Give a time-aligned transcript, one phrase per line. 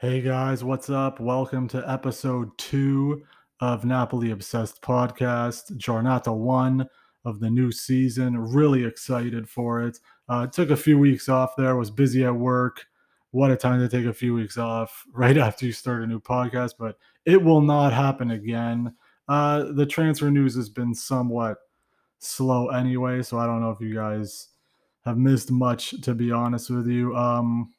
[0.00, 1.18] Hey guys, what's up?
[1.18, 3.24] Welcome to episode two
[3.58, 6.88] of Napoli Obsessed Podcast, Giornata one
[7.24, 8.38] of the new season.
[8.38, 9.98] Really excited for it.
[10.28, 12.86] Uh, took a few weeks off there, was busy at work.
[13.32, 16.20] What a time to take a few weeks off right after you start a new
[16.20, 18.94] podcast, but it will not happen again.
[19.26, 21.58] Uh, the transfer news has been somewhat
[22.20, 24.50] slow anyway, so I don't know if you guys
[25.04, 27.16] have missed much, to be honest with you.
[27.16, 27.72] Um,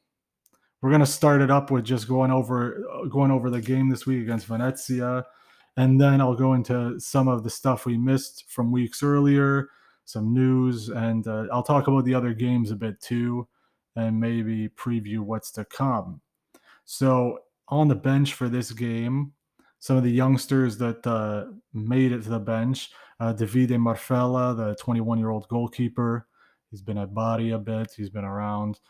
[0.82, 4.22] we're gonna start it up with just going over going over the game this week
[4.22, 5.24] against Venezia,
[5.76, 9.68] and then I'll go into some of the stuff we missed from weeks earlier,
[10.04, 13.46] some news, and uh, I'll talk about the other games a bit too,
[13.96, 16.20] and maybe preview what's to come.
[16.84, 19.32] So on the bench for this game,
[19.78, 24.74] some of the youngsters that uh, made it to the bench, uh, Davide Marfella, the
[24.76, 26.26] 21 year old goalkeeper,
[26.70, 28.80] he's been at Bari a bit, he's been around.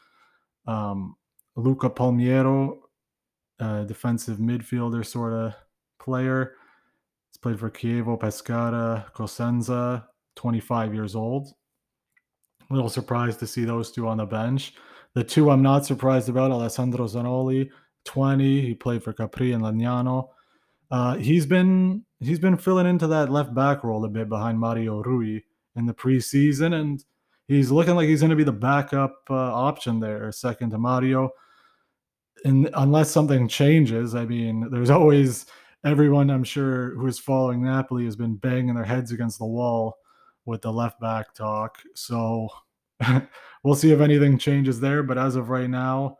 [0.66, 1.16] Um,
[1.60, 2.78] Luca Palmiero,
[3.58, 5.54] uh, defensive midfielder sort of
[5.98, 6.54] player.
[7.30, 10.04] He's played for Chievo, Pescara, Cosenza,
[10.36, 11.48] 25 years old.
[12.70, 14.74] A little surprised to see those two on the bench.
[15.14, 17.68] The two I'm not surprised about, Alessandro Zanoli,
[18.04, 18.60] 20.
[18.60, 20.28] He played for Carpi and Legnago.
[20.90, 25.02] Uh, he's been he's been filling into that left back role a bit behind Mario
[25.02, 25.40] Rui
[25.76, 27.04] in the preseason, and
[27.46, 31.30] he's looking like he's going to be the backup uh, option there, second to Mario.
[32.44, 35.46] And unless something changes, I mean, there's always
[35.84, 39.96] everyone I'm sure who is following Napoli has been banging their heads against the wall
[40.46, 41.78] with the left back talk.
[41.94, 42.48] So
[43.64, 45.02] we'll see if anything changes there.
[45.02, 46.18] But as of right now,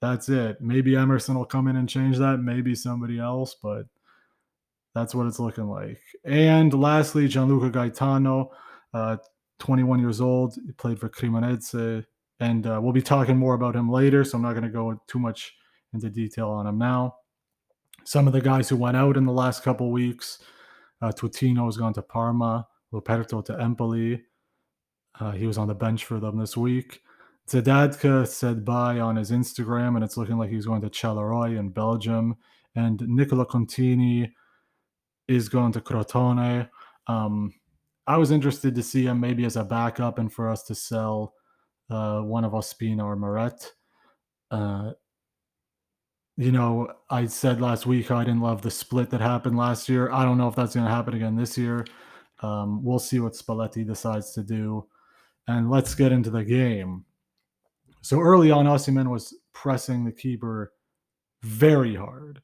[0.00, 0.60] that's it.
[0.60, 2.38] Maybe Emerson will come in and change that.
[2.38, 3.86] Maybe somebody else, but
[4.94, 6.00] that's what it's looking like.
[6.24, 8.50] And lastly, Gianluca Gaetano,
[8.92, 9.16] uh,
[9.60, 10.54] 21 years old.
[10.54, 12.04] He played for Cremonese,
[12.42, 14.24] and uh, we'll be talking more about him later.
[14.24, 15.54] So I'm not going to go too much
[15.94, 17.16] into detail on him now.
[18.04, 20.42] Some of the guys who went out in the last couple weeks,
[21.00, 24.24] uh, Tutino has gone to Parma, Luperto to Empoli.
[25.20, 27.00] Uh, he was on the bench for them this week.
[27.48, 31.68] Zedadka said bye on his Instagram, and it's looking like he's going to Charleroi in
[31.68, 32.36] Belgium.
[32.74, 34.32] And Nicola Contini
[35.28, 36.68] is going to Crotone.
[37.06, 37.54] Um,
[38.08, 41.34] I was interested to see him maybe as a backup and for us to sell
[41.92, 43.70] uh, one of Ospina or Meret.
[44.50, 44.92] Uh,
[46.38, 50.10] you know, I said last week I didn't love the split that happened last year.
[50.10, 51.84] I don't know if that's going to happen again this year.
[52.40, 54.86] Um, we'll see what Spalletti decides to do.
[55.46, 57.04] And let's get into the game.
[58.00, 60.72] So early on, Osimhen was pressing the keeper
[61.42, 62.40] very hard,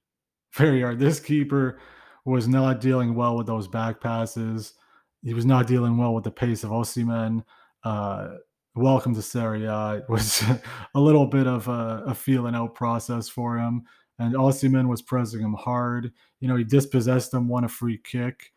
[0.55, 0.99] very hard.
[0.99, 1.81] This keeper
[2.27, 4.75] was not dealing well with those back passes.
[5.23, 7.45] He was not dealing well with the pace of Osimhen.
[7.83, 8.35] Uh,
[8.75, 9.97] welcome to Serie A.
[9.97, 10.43] It was
[10.95, 13.83] a little bit of a, a feeling out process for him.
[14.19, 16.13] And Osimhen was pressing him hard.
[16.41, 18.53] You know, he dispossessed him, won a free kick.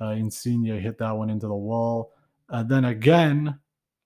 [0.00, 2.12] Uh, hit that one into the wall.
[2.48, 3.58] And then again,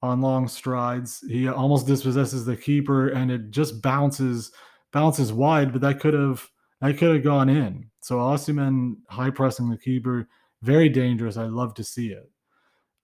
[0.03, 4.53] on long strides, he almost dispossesses the keeper, and it just bounces
[4.93, 5.73] bounces wide.
[5.73, 6.49] But that could have
[6.81, 7.91] that could have gone in.
[8.01, 10.29] So Osimhen high pressing the keeper,
[10.63, 11.37] very dangerous.
[11.37, 12.31] I love to see it.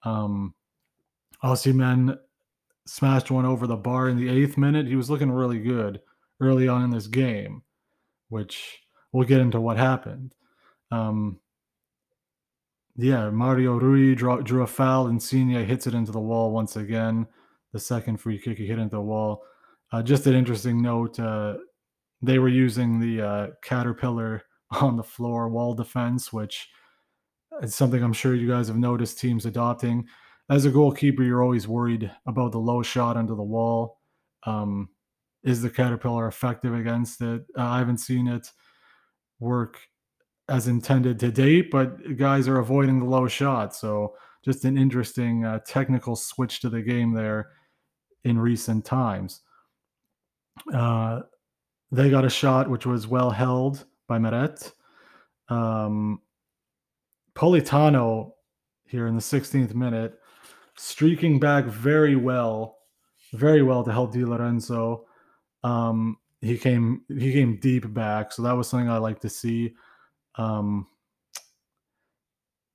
[0.05, 0.55] Um,
[1.43, 2.17] Osimhen
[2.87, 4.87] smashed one over the bar in the eighth minute.
[4.87, 6.01] He was looking really good
[6.41, 7.63] early on in this game,
[8.29, 8.81] which
[9.13, 10.35] we'll get into what happened.
[10.91, 11.39] Um,
[12.97, 15.07] yeah, Mario Rui drew, drew a foul.
[15.07, 17.27] and Insigne hits it into the wall once again.
[17.73, 19.43] The second free kick he hit into the wall.
[19.93, 21.19] Uh, just an interesting note.
[21.19, 21.55] Uh,
[22.23, 26.69] they were using the uh, caterpillar on the floor wall defense, which
[27.63, 30.07] is something I'm sure you guys have noticed teams adopting
[30.51, 34.01] as a goalkeeper, you're always worried about the low shot under the wall.
[34.45, 34.91] Um,
[35.43, 37.45] is the caterpillar effective against it?
[37.57, 38.51] Uh, I haven't seen it
[39.41, 39.79] work
[40.49, 43.75] as intended to date, but guys are avoiding the low shot.
[43.75, 47.51] So just an interesting uh, technical switch to the game there
[48.25, 49.41] in recent times.
[50.73, 51.21] Uh,
[51.91, 54.73] they got a shot which was well held by Meret.
[55.49, 56.21] Um,
[57.35, 58.33] Politano
[58.87, 60.19] here in the 16th minute
[60.77, 62.79] streaking back very well,
[63.33, 65.07] very well to help Di Lorenzo.
[65.63, 69.75] Um, he came he came deep back, so that was something I like to see.
[70.37, 70.87] Um,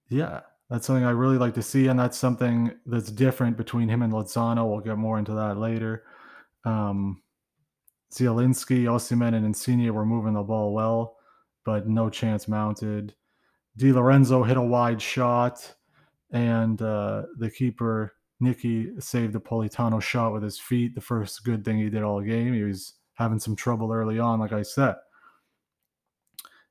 [0.09, 4.01] yeah, that's something I really like to see, and that's something that's different between him
[4.01, 4.69] and Lozano.
[4.69, 6.03] We'll get more into that later.
[6.65, 7.21] Um,
[8.13, 11.17] Zielinski, Osimhen, and Insigne were moving the ball well,
[11.63, 13.13] but no chance mounted.
[13.77, 15.75] Di Lorenzo hit a wide shot
[16.31, 20.95] and uh, the keeper Nicky saved the Politano shot with his feet.
[20.95, 22.53] The first good thing he did all game.
[22.53, 24.95] He was having some trouble early on, like I said.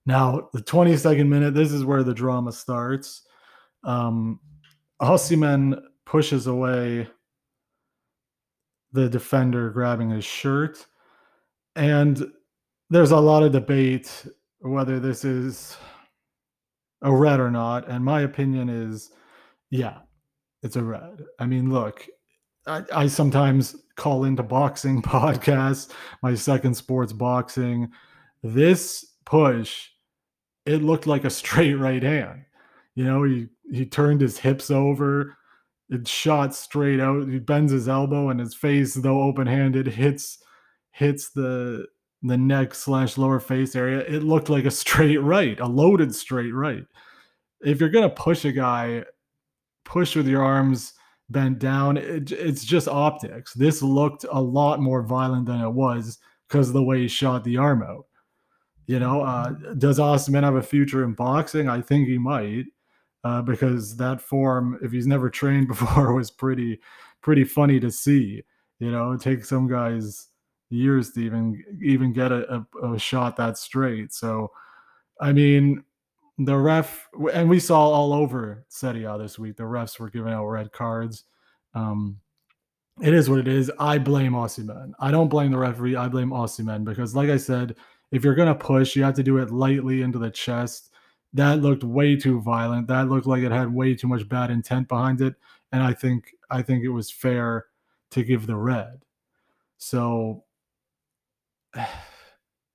[0.06, 3.26] Now, the 22nd minute, this is where the drama starts.
[3.84, 4.40] Um,
[6.06, 7.06] pushes away
[8.92, 10.86] the defender grabbing his shirt.
[11.76, 12.32] And
[12.88, 14.26] there's a lot of debate
[14.60, 15.76] whether this is
[17.02, 17.86] a red or not.
[17.88, 19.10] And my opinion is,
[19.70, 19.98] yeah,
[20.62, 21.24] it's a red.
[21.38, 22.06] I mean, look,
[22.66, 25.92] I, I sometimes call into boxing podcasts,
[26.22, 27.90] my second sports boxing.
[28.42, 29.88] This push,
[30.66, 32.44] it looked like a straight right hand.
[32.94, 35.36] You know, he he turned his hips over,
[35.90, 37.28] it shot straight out.
[37.28, 40.38] He bends his elbow and his face, though open handed, hits
[40.90, 41.86] hits the
[42.22, 44.00] the neck slash lower face area.
[44.00, 46.84] It looked like a straight right, a loaded straight right.
[47.62, 49.04] If you're gonna push a guy,
[49.88, 50.92] push with your arms
[51.30, 51.96] bent down.
[51.96, 53.54] It, it's just optics.
[53.54, 57.42] This looked a lot more violent than it was because of the way he shot
[57.42, 58.06] the arm out.
[58.86, 61.68] You know, uh, does Osimhen have a future in boxing?
[61.68, 62.66] I think he might,
[63.24, 66.80] uh, because that form, if he's never trained before, was pretty,
[67.20, 68.42] pretty funny to see.
[68.78, 70.28] You know, it takes some guys
[70.70, 74.12] years to even even get a, a, a shot that straight.
[74.12, 74.52] So,
[75.20, 75.82] I mean,
[76.38, 79.56] the ref and we saw all over Serie A this week.
[79.56, 81.24] The refs were giving out red cards.
[81.74, 82.20] Um,
[83.00, 83.70] it is what it is.
[83.78, 84.92] I blame Osimhen.
[85.00, 85.96] I don't blame the referee.
[85.96, 87.76] I blame Osimhen because, like I said,
[88.12, 90.90] if you're gonna push, you have to do it lightly into the chest.
[91.34, 92.86] That looked way too violent.
[92.86, 95.34] That looked like it had way too much bad intent behind it,
[95.72, 97.66] and I think I think it was fair
[98.12, 99.04] to give the red.
[99.76, 100.44] So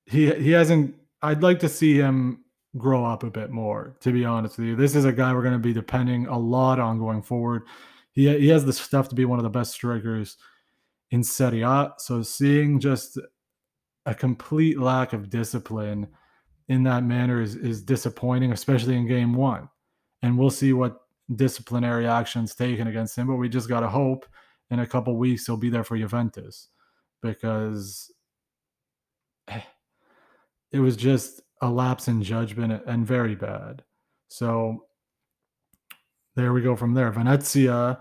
[0.06, 0.96] he he hasn't.
[1.22, 2.43] I'd like to see him
[2.76, 4.76] grow up a bit more, to be honest with you.
[4.76, 7.62] This is a guy we're going to be depending a lot on going forward.
[8.12, 10.36] He, he has the stuff to be one of the best strikers
[11.10, 11.92] in Serie A.
[11.98, 13.18] So seeing just
[14.06, 16.08] a complete lack of discipline
[16.68, 19.68] in that manner is, is disappointing, especially in game one.
[20.22, 21.00] And we'll see what
[21.36, 24.26] disciplinary actions taken against him, but we just got to hope
[24.70, 26.68] in a couple weeks he'll be there for Juventus
[27.22, 28.10] because
[29.48, 29.60] eh,
[30.72, 33.82] it was just a lapse in judgment and very bad.
[34.28, 34.84] So
[36.36, 37.10] there we go from there.
[37.10, 38.00] Venezia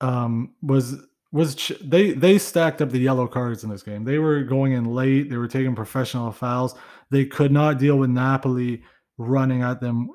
[0.00, 0.96] um, was
[1.30, 4.04] was ch- they they stacked up the yellow cards in this game.
[4.04, 5.28] They were going in late.
[5.28, 6.74] They were taking professional fouls.
[7.10, 8.82] They could not deal with Napoli
[9.18, 10.08] running at them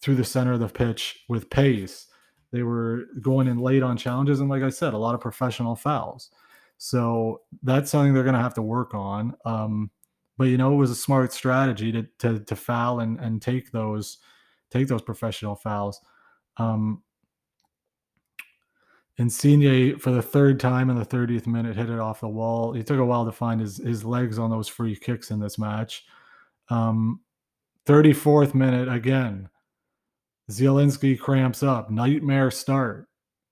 [0.00, 2.06] through the center of the pitch with pace.
[2.52, 5.74] They were going in late on challenges, and like I said, a lot of professional
[5.74, 6.30] fouls.
[6.78, 9.34] So that's something they're going to have to work on.
[9.44, 9.90] Um,
[10.36, 13.70] but you know it was a smart strategy to to, to foul and, and take
[13.70, 14.18] those
[14.70, 16.00] take those professional fouls.
[16.56, 17.02] Um,
[19.16, 22.72] Insigne for the third time in the 30th minute hit it off the wall.
[22.72, 25.58] He took a while to find his his legs on those free kicks in this
[25.58, 26.04] match.
[26.68, 27.20] Um,
[27.86, 29.48] 34th minute again.
[30.50, 31.90] Zielinski cramps up.
[31.90, 33.08] Nightmare start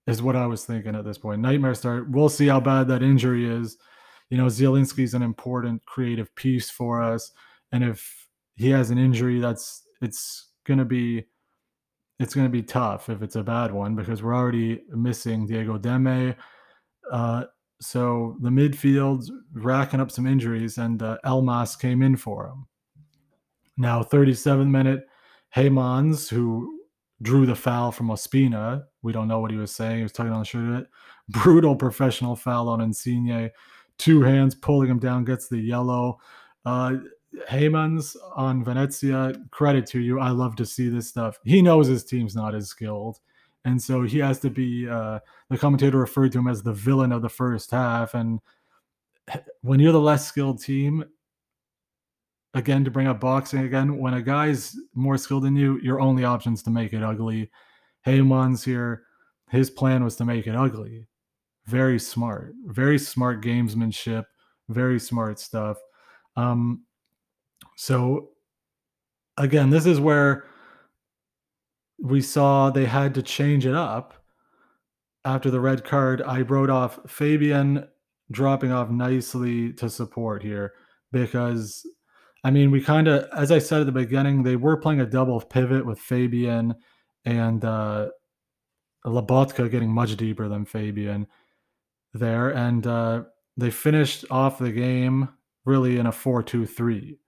[0.06, 1.40] is what I was thinking at this point.
[1.40, 2.10] Nightmare start.
[2.10, 3.78] We'll see how bad that injury is
[4.32, 7.32] you know, Zielinski's an important creative piece for us.
[7.70, 11.26] And if he has an injury, that's it's gonna be
[12.18, 16.34] it's gonna be tough if it's a bad one because we're already missing Diego Demme.
[17.10, 17.44] Uh,
[17.82, 22.66] so the midfield racking up some injuries, and uh, Elmas came in for him.
[23.76, 25.06] Now, 37 minute,
[25.54, 26.80] Heymans, who
[27.20, 28.82] drew the foul from Osimhen.
[29.02, 29.98] We don't know what he was saying.
[29.98, 30.86] He was tugging on the shirt.
[31.28, 33.50] Brutal professional foul on Insigne
[34.02, 36.18] two hands pulling him down, gets the yellow.
[36.64, 36.96] Uh,
[37.48, 40.18] Heymans on Venezia, credit to you.
[40.18, 41.38] I love to see this stuff.
[41.44, 43.20] He knows his team's not as skilled.
[43.64, 47.12] And so he has to be, uh, the commentator referred to him as the villain
[47.12, 48.14] of the first half.
[48.14, 48.40] And
[49.60, 51.04] when you're the less skilled team,
[52.54, 56.24] again, to bring up boxing again, when a guy's more skilled than you, your only
[56.24, 57.50] option is to make it ugly.
[58.04, 59.04] Heymans here,
[59.48, 61.06] his plan was to make it ugly
[61.66, 64.24] very smart, very smart gamesmanship,
[64.68, 65.78] very smart stuff.
[66.36, 66.84] Um,
[67.76, 68.30] so
[69.36, 70.44] again, this is where
[71.98, 74.14] we saw they had to change it up
[75.24, 76.22] after the red card.
[76.22, 77.86] I wrote off Fabian
[78.30, 80.72] dropping off nicely to support here
[81.12, 81.86] because
[82.44, 85.06] I mean, we kind of, as I said at the beginning, they were playing a
[85.06, 86.74] double pivot with Fabian
[87.24, 88.08] and uh,
[89.06, 91.28] Lobotka getting much deeper than Fabian
[92.14, 93.22] there, and uh,
[93.56, 95.28] they finished off the game
[95.64, 97.18] really in a 4 2 3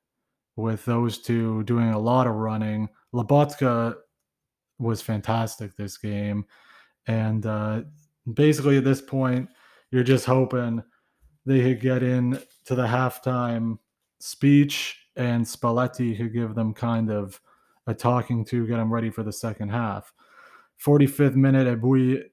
[0.57, 2.89] with those two doing a lot of running.
[3.15, 3.97] Lobotka
[4.79, 6.45] was fantastic this game.
[7.07, 7.83] And uh,
[8.33, 9.49] basically, at this point,
[9.91, 10.83] you're just hoping
[11.47, 13.79] they could get in to the halftime
[14.21, 17.41] speech and Spalletti could give them kind of
[17.87, 20.13] a talking to, get them ready for the second half.
[20.85, 22.25] 45th minute, Ebuehi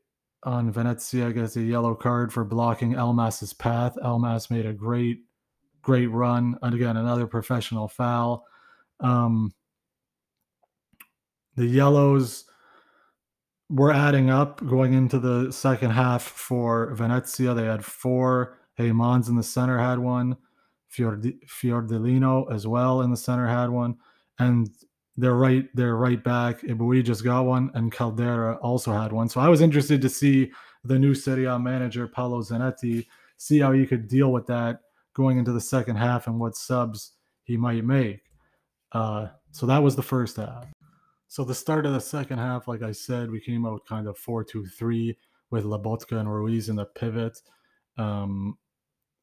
[0.43, 3.95] on Venezia gets a yellow card for blocking Elmas's path.
[4.03, 5.19] Elmas made a great,
[5.81, 6.57] great run.
[6.61, 8.45] And again, another professional foul.
[8.99, 9.53] Um,
[11.55, 12.45] the yellows
[13.69, 17.53] were adding up going into the second half for Venezia.
[17.53, 18.57] They had four.
[18.79, 20.37] Heymans in the center had one.
[20.91, 23.97] Fiordilino as well in the center had one.
[24.39, 24.69] And
[25.17, 26.61] they're right, they're right back.
[26.61, 29.29] Ebuehi just got one, and Caldara also had one.
[29.29, 30.51] So I was interested to see
[30.83, 33.05] the new Serie A manager Paolo Zanetti
[33.37, 34.81] see how he could deal with that
[35.13, 37.13] going into the second half and what subs
[37.43, 38.21] he might make.
[38.91, 40.65] Uh, so that was the first half.
[41.27, 44.17] So the start of the second half, like I said, we came out kind of
[44.19, 45.15] 4-2-3
[45.49, 47.41] with Lobotka and Ruiz in the pivot.
[47.97, 48.57] Um,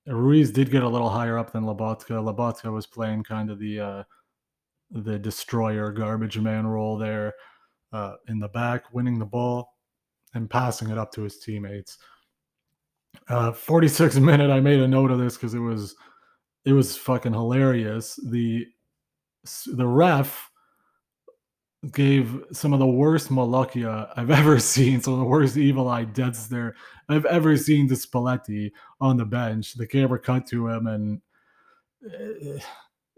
[0.07, 2.11] Ruiz did get a little higher up than Lobotka.
[2.11, 4.03] Lobotka was playing kind of the uh,
[4.91, 7.35] the destroyer garbage man role there
[7.93, 9.75] uh, in the back, winning the ball
[10.35, 11.99] and passing it up to his teammates.
[13.29, 15.95] Uh, 46 minute, I made a note of this because it was
[16.65, 18.19] it was fucking hilarious.
[18.31, 18.67] The
[19.67, 20.51] the ref
[21.93, 26.05] gave some of the worst malocchio I've ever seen, some of the worst evil eye
[26.05, 26.75] deaths there
[27.09, 29.75] I've ever seen to Spalletti on the bench.
[29.75, 31.21] The camera cut to him and
[32.05, 32.59] eh,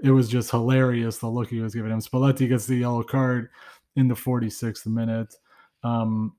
[0.03, 2.01] it was just hilarious the look he was giving him.
[2.01, 3.51] Spalletti gets the yellow card
[3.97, 5.35] in the 46th minute.
[5.83, 6.35] Um,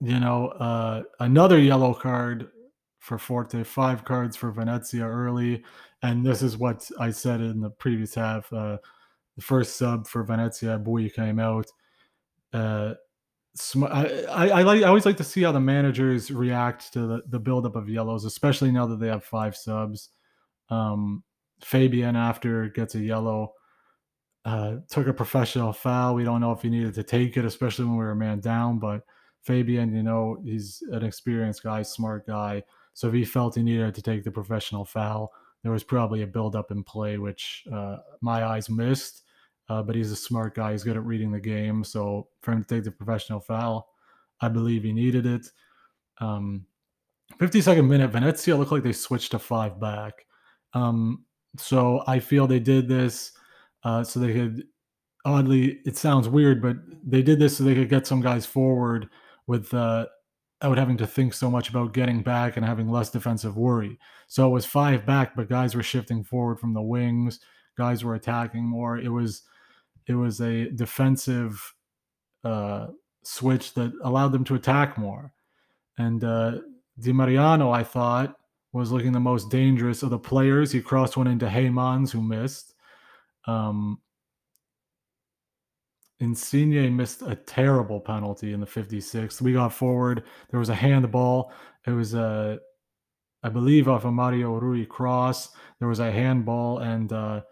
[0.00, 2.50] you know, uh, another yellow card
[2.98, 5.64] for Forte, five cards for Venezia early.
[6.02, 8.52] And this is what I said in the previous half.
[8.52, 8.78] Uh,
[9.36, 11.66] the first sub for Venezia, Bui came out.
[12.52, 12.94] Uh,
[13.82, 17.22] I, I, I, like I always like to see how the managers react to the,
[17.28, 20.10] the buildup of yellows, especially now that they have five subs.
[20.70, 21.24] Um,
[21.60, 23.54] Fabian after gets a yellow
[24.44, 26.14] uh, took a professional foul.
[26.14, 28.78] We don't know if he needed to take it, especially when we were man down.
[28.78, 29.02] But
[29.42, 32.62] Fabian, you know, he's an experienced guy, smart guy.
[32.94, 36.26] So if he felt he needed to take the professional foul, there was probably a
[36.26, 39.24] buildup in play, which uh, my eyes missed.
[39.68, 40.72] Uh, but he's a smart guy.
[40.72, 41.84] He's good at reading the game.
[41.84, 43.90] So for him to take the professional foul,
[44.40, 45.50] I believe he needed it.
[46.20, 46.64] Um,
[47.38, 50.24] 52nd minute, Venezia looked like they switched to five back.
[50.72, 51.26] Um,
[51.58, 53.32] so I feel they did this
[53.84, 54.64] uh, so they could,
[55.24, 59.08] oddly, it sounds weird, but they did this so they could get some guys forward
[59.46, 60.06] with uh,
[60.62, 63.98] without having to think so much about getting back and having less defensive worry.
[64.26, 67.40] So it was five back, but guys were shifting forward from the wings.
[67.76, 68.98] Guys were attacking more.
[68.98, 69.42] It was
[70.06, 71.74] it was a defensive
[72.42, 72.88] uh,
[73.22, 75.32] switch that allowed them to attack more.
[75.98, 76.58] And uh,
[76.98, 78.36] Di Mariano, I thought,
[78.78, 80.72] was looking the most dangerous of the players.
[80.72, 82.74] He crossed one into Heymans, who missed.
[83.46, 83.98] Um,
[86.20, 89.40] Insigne missed a terrible penalty in the 56th.
[89.40, 90.24] We got forward.
[90.50, 91.52] There was a handball.
[91.86, 92.58] It was a,
[93.42, 95.50] I believe, off a Mario Rui cross.
[95.78, 97.42] There was a handball, and uh,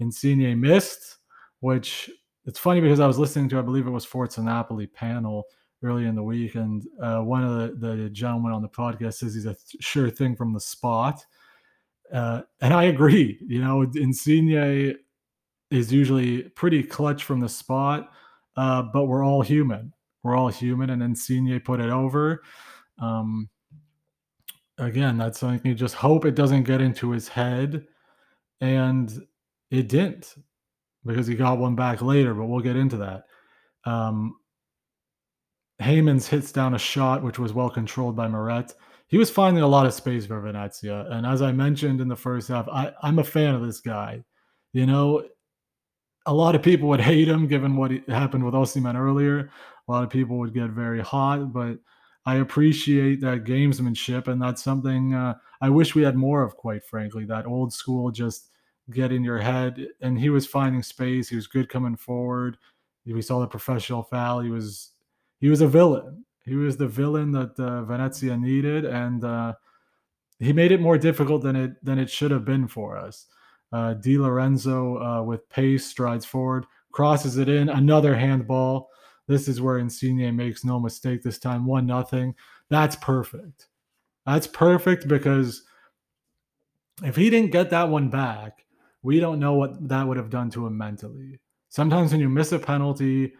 [0.00, 1.18] Insigne missed,
[1.60, 2.10] which
[2.44, 5.44] it's funny because I was listening to, I believe it was Forza Napoli panel
[5.82, 9.34] early in the week, and uh, one of the, the gentlemen on the podcast says
[9.34, 11.24] he's a th- sure thing from the spot.
[12.12, 13.38] Uh, and I agree.
[13.46, 14.96] You know, Insigne
[15.70, 18.10] is usually pretty clutch from the spot,
[18.56, 19.92] uh, but we're all human.
[20.22, 22.42] We're all human, and Insigne put it over.
[23.00, 23.48] Um,
[24.78, 27.86] again, that's something you just hope it doesn't get into his head,
[28.60, 29.12] and
[29.70, 30.34] it didn't
[31.04, 32.34] because he got one back later.
[32.34, 33.24] But we'll get into that.
[33.84, 34.37] Um,
[35.80, 38.74] Heymans hits down a shot which was well controlled by Meret.
[39.06, 42.16] He was finding a lot of space for Venezia, and as I mentioned in the
[42.16, 44.22] first half, I, I'm a fan of this guy.
[44.72, 45.24] You know,
[46.26, 49.50] a lot of people would hate him given what happened with Osimhen earlier.
[49.88, 51.78] A lot of people would get very hot, but
[52.26, 56.56] I appreciate that gamesmanship, and that's something uh, I wish we had more of.
[56.56, 58.50] Quite frankly, that old school just
[58.90, 59.86] get in your head.
[60.00, 61.28] And he was finding space.
[61.28, 62.56] He was good coming forward.
[63.06, 64.40] We saw the professional foul.
[64.40, 64.90] He was
[65.40, 66.24] he was a villain.
[66.44, 69.54] He was the villain that uh, Venezia needed, and uh,
[70.38, 73.26] he made it more difficult than it than it should have been for us.
[73.72, 77.68] Uh, Di Lorenzo uh, with pace strides forward, crosses it in.
[77.68, 78.90] Another handball.
[79.26, 81.66] This is where Insigne makes no mistake this time.
[81.66, 82.34] One nothing.
[82.70, 83.68] That's perfect.
[84.24, 85.64] That's perfect because
[87.02, 88.64] if he didn't get that one back,
[89.02, 91.38] we don't know what that would have done to him mentally.
[91.68, 93.34] Sometimes when you miss a penalty,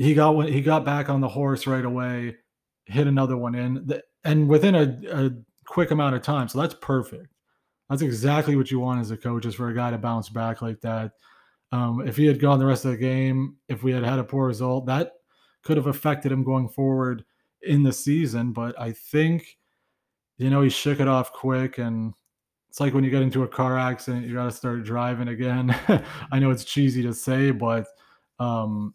[0.00, 2.34] he got he got back on the horse right away,
[2.86, 5.30] hit another one in, and within a, a
[5.66, 6.48] quick amount of time.
[6.48, 7.26] So that's perfect.
[7.90, 10.62] That's exactly what you want as a coach is for a guy to bounce back
[10.62, 11.12] like that.
[11.72, 14.24] Um, if he had gone the rest of the game, if we had had a
[14.24, 15.12] poor result, that
[15.62, 17.22] could have affected him going forward
[17.60, 18.52] in the season.
[18.54, 19.58] But I think,
[20.38, 21.76] you know, he shook it off quick.
[21.76, 22.14] And
[22.70, 25.76] it's like when you get into a car accident, you got to start driving again.
[26.32, 27.86] I know it's cheesy to say, but
[28.38, 28.94] um,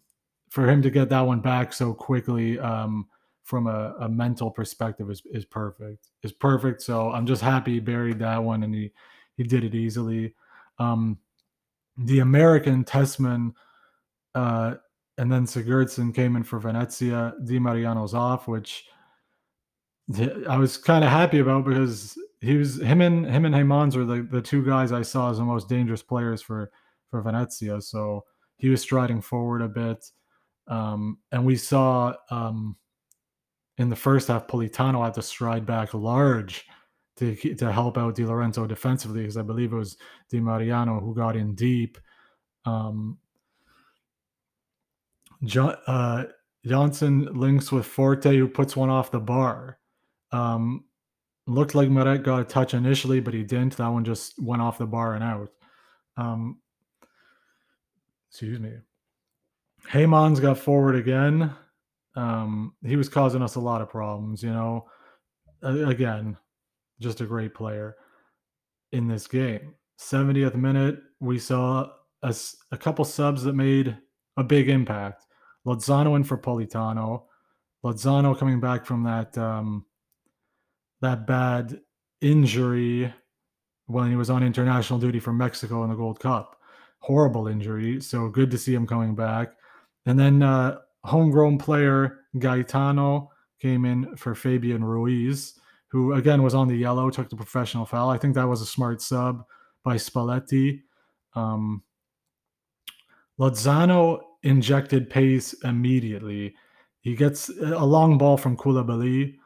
[0.56, 3.06] for him to get that one back so quickly um,
[3.42, 6.08] from a, a, mental perspective is, is perfect.
[6.22, 6.80] Is perfect.
[6.80, 8.90] So I'm just happy he buried that one and he
[9.36, 10.34] he did it easily.
[10.78, 11.18] Um,
[11.98, 13.52] the American Tessmann
[14.34, 14.76] uh,
[15.18, 17.34] and then Sigurdsson came in for Venezia.
[17.44, 18.86] Di Mariano's off, which
[20.48, 24.06] I was kind of happy about because he was him and him and Heymans were
[24.06, 26.70] the, the two guys I saw as the most dangerous players for
[27.10, 27.82] for Venezia.
[27.82, 28.24] So
[28.56, 30.10] he was striding forward a bit,
[30.68, 32.76] um, and we saw um,
[33.78, 36.66] in the first half Politano had to stride back large
[37.16, 39.96] to to help out Di Lorenzo defensively because I believe it was
[40.30, 41.98] Di Mariano who got in deep.
[42.64, 43.18] Um,
[45.44, 46.24] John, uh,
[46.66, 49.78] Johnsen links with Forte, who puts one off the bar.
[50.32, 50.84] Um,
[51.46, 53.76] looked like Meret got a touch initially, but he didn't.
[53.76, 55.50] That one just went off the bar and out.
[56.16, 56.58] Um,
[58.30, 58.72] excuse me.
[59.90, 61.54] Heymans got forward again.
[62.16, 64.86] Um, he was causing us a lot of problems, you know.
[65.62, 66.36] Again,
[67.00, 67.96] just a great player
[68.92, 69.74] in this game.
[69.98, 71.90] 70th minute, we saw
[72.22, 72.34] a,
[72.72, 73.96] a couple subs that made
[74.36, 75.24] a big impact.
[75.66, 77.24] Lozano in for Politano.
[77.84, 79.84] Lozano coming back from that um,
[81.00, 81.80] that bad
[82.20, 83.12] injury
[83.86, 86.56] when he was on international duty for Mexico in the Gold Cup.
[86.98, 88.00] Horrible injury.
[88.00, 89.55] So good to see him coming back.
[90.06, 95.58] And then uh, homegrown player Gaetano came in for Fabian Ruiz
[95.88, 98.10] who again was on the yellow, took the professional foul.
[98.10, 99.44] I think that was a smart sub
[99.84, 100.82] by Spalletti.
[101.34, 101.82] Um,
[103.40, 106.54] Lozano injected pace immediately.
[107.00, 109.36] He gets a long ball from Koulibaly,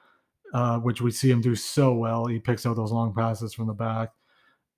[0.54, 2.26] uh, which we see him do so well.
[2.26, 4.10] He picks out those long passes from the back.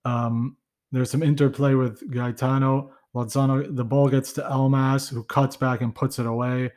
[0.04, 0.56] Um,
[0.90, 2.92] there's some interplay with Gaetano.
[3.14, 6.72] Lozano, the ball gets to Elmas, who cuts back and puts it away.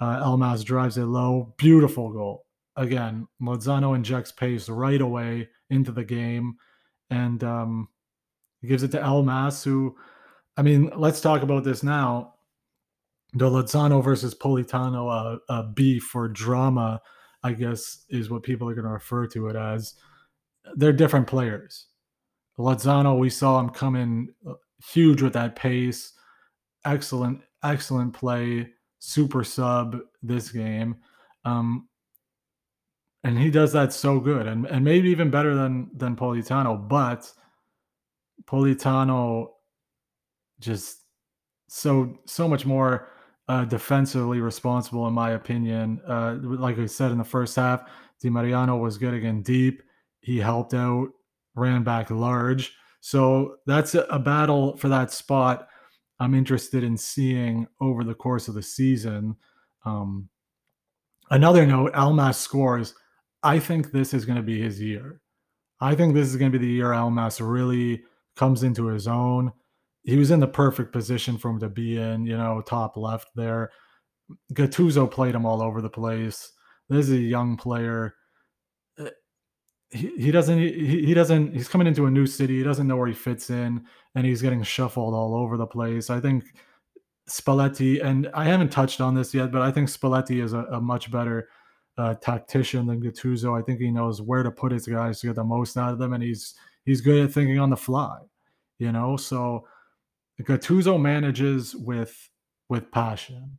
[0.00, 1.54] Uh, Elmas drives it low.
[1.58, 2.46] Beautiful goal
[2.76, 6.56] again, Lozano injects pace right away into the game
[7.10, 7.88] and um,
[8.64, 9.96] gives it to Elmas, who,
[10.56, 12.34] I mean, let's talk about this now.
[13.32, 17.00] The Lozano versus Politano uh, uh, beef or drama,
[17.42, 19.94] I guess, is what people are going to refer to it as.
[20.74, 21.86] They're different players.
[22.58, 26.12] Lozano, we saw him come in uh, huge with that pace.
[26.84, 28.70] Excellent, excellent play.
[28.98, 30.96] Super sub this game.
[31.44, 31.88] Um,
[33.24, 37.30] and he does that so good and, and maybe even better than than Politano, but
[38.44, 39.48] Politano
[40.60, 41.02] just
[41.68, 43.08] so so much more
[43.48, 46.00] uh, defensively responsible in my opinion.
[46.06, 47.88] Uh, like I said in the first half,
[48.20, 49.82] Di Mariano was good again deep.
[50.20, 51.08] He helped out,
[51.54, 52.74] ran back large.
[53.00, 55.68] So that's a, a battle for that spot.
[56.18, 59.36] I'm interested in seeing over the course of the season.
[59.84, 60.28] Um,
[61.30, 62.94] another note: Elmas scores
[63.46, 65.20] I think this is going to be his year.
[65.80, 68.02] I think this is going to be the year Elmas really
[68.34, 69.52] comes into his own.
[70.02, 73.28] He was in the perfect position for him to be in, you know, top left
[73.36, 73.70] there.
[74.52, 76.52] Gattuso played him all over the place.
[76.88, 78.14] This is a young player.
[79.90, 82.58] He, he doesn't he, he doesn't he's coming into a new city.
[82.58, 86.10] He doesn't know where he fits in, and he's getting shuffled all over the place.
[86.10, 86.44] I think
[87.28, 90.80] Spalletti, and I haven't touched on this yet, but I think Spalletti is a, a
[90.80, 91.48] much better
[91.98, 93.58] uh, tactician than Gattuso.
[93.58, 95.98] I think he knows where to put his guys to get the most out of
[95.98, 98.18] them, and he's he's good at thinking on the fly.
[98.78, 99.66] You know, so
[100.42, 102.28] Gattuso manages with
[102.68, 103.58] with passion.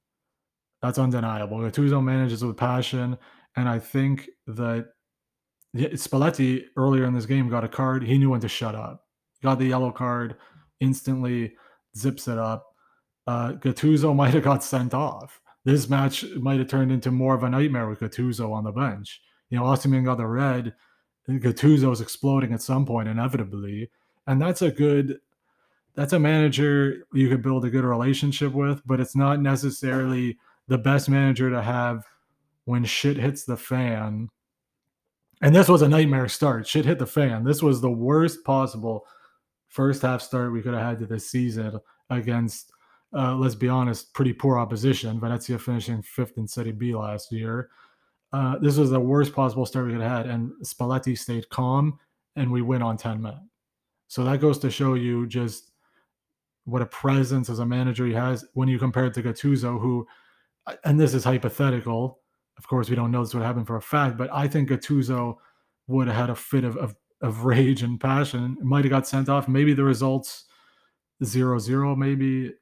[0.81, 1.57] That's undeniable.
[1.59, 3.17] Gattuso manages with passion,
[3.55, 4.89] and I think that
[5.77, 8.03] Spalletti earlier in this game got a card.
[8.03, 9.05] He knew when to shut up.
[9.43, 10.35] Got the yellow card,
[10.79, 11.53] instantly
[11.95, 12.65] zips it up.
[13.25, 17.43] Uh, Gattuso might have got sent off this match might have turned into more of
[17.43, 19.21] a nightmare with Gattuso on the bench.
[19.49, 20.73] You know, Osimhen got the red.
[21.27, 23.91] Gattuso is exploding at some point, inevitably.
[24.27, 25.19] And that's a good,
[25.93, 30.37] that's a manager you could build a good relationship with, but it's not necessarily
[30.69, 32.05] the best manager to have
[32.63, 34.29] when shit hits the fan.
[35.41, 36.67] And this was a nightmare start.
[36.67, 37.43] Shit hit the fan.
[37.43, 39.05] This was the worst possible
[39.67, 42.71] first half start we could have had to this season against
[43.15, 45.19] uh, let's be honest, pretty poor opposition.
[45.19, 47.69] Venezia finishing fifth in Serie B last year.
[48.33, 51.97] Uh, this was the worst possible start we could have had, and Spalletti stayed calm,
[52.35, 53.49] and we win on 10 men.
[54.09, 55.71] So that goes to show you just
[56.65, 60.05] what a presence as a manager he has when you compare it to Gattuso, who,
[60.83, 62.19] and this is hypothetical.
[62.57, 65.37] Of course, we don't know this would happen for a fact, but I think Gattuso
[65.87, 68.57] would have had a fit of, of, of rage and passion.
[68.61, 69.47] Might have got sent off.
[69.47, 70.45] Maybe the results
[71.23, 71.95] zero zero.
[71.95, 72.53] Maybe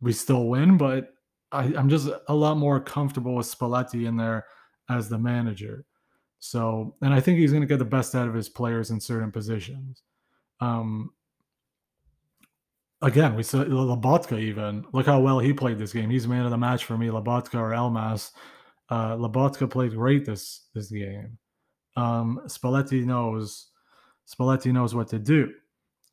[0.00, 1.14] we still win, but
[1.52, 4.46] I, I'm just a lot more comfortable with Spalletti in there
[4.88, 5.84] as the manager.
[6.38, 9.00] So, and I think he's going to get the best out of his players in
[9.00, 10.02] certain positions.
[10.60, 11.10] Um,
[13.02, 14.86] again, we saw Lobotka even.
[14.92, 16.08] Look how well he played this game.
[16.08, 18.32] He's man of the match for me, Lobotka or Elmas.
[18.90, 21.38] Uh, Lobotka played great this this game.
[21.96, 23.68] Um, Spalletti knows
[24.28, 25.52] Spalletti knows what to do.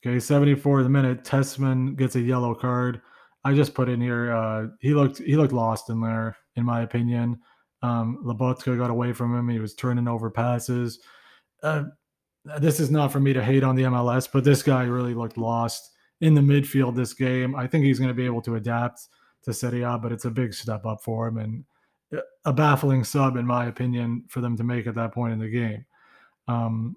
[0.05, 3.01] Okay, 74th minute, Tessmann gets a yellow card.
[3.43, 4.31] I just put in here.
[4.31, 7.39] Uh, he looked he looked lost in there, in my opinion.
[7.81, 9.49] Um, Lobotka got away from him.
[9.49, 10.99] He was turning over passes.
[11.63, 11.85] Uh,
[12.59, 15.37] this is not for me to hate on the MLS, but this guy really looked
[15.37, 17.55] lost in the midfield this game.
[17.55, 19.01] I think he's going to be able to adapt
[19.43, 21.63] to Serie A, but it's a big step up for him and
[22.45, 25.49] a baffling sub, in my opinion, for them to make at that point in the
[25.49, 25.85] game.
[26.47, 26.95] Um,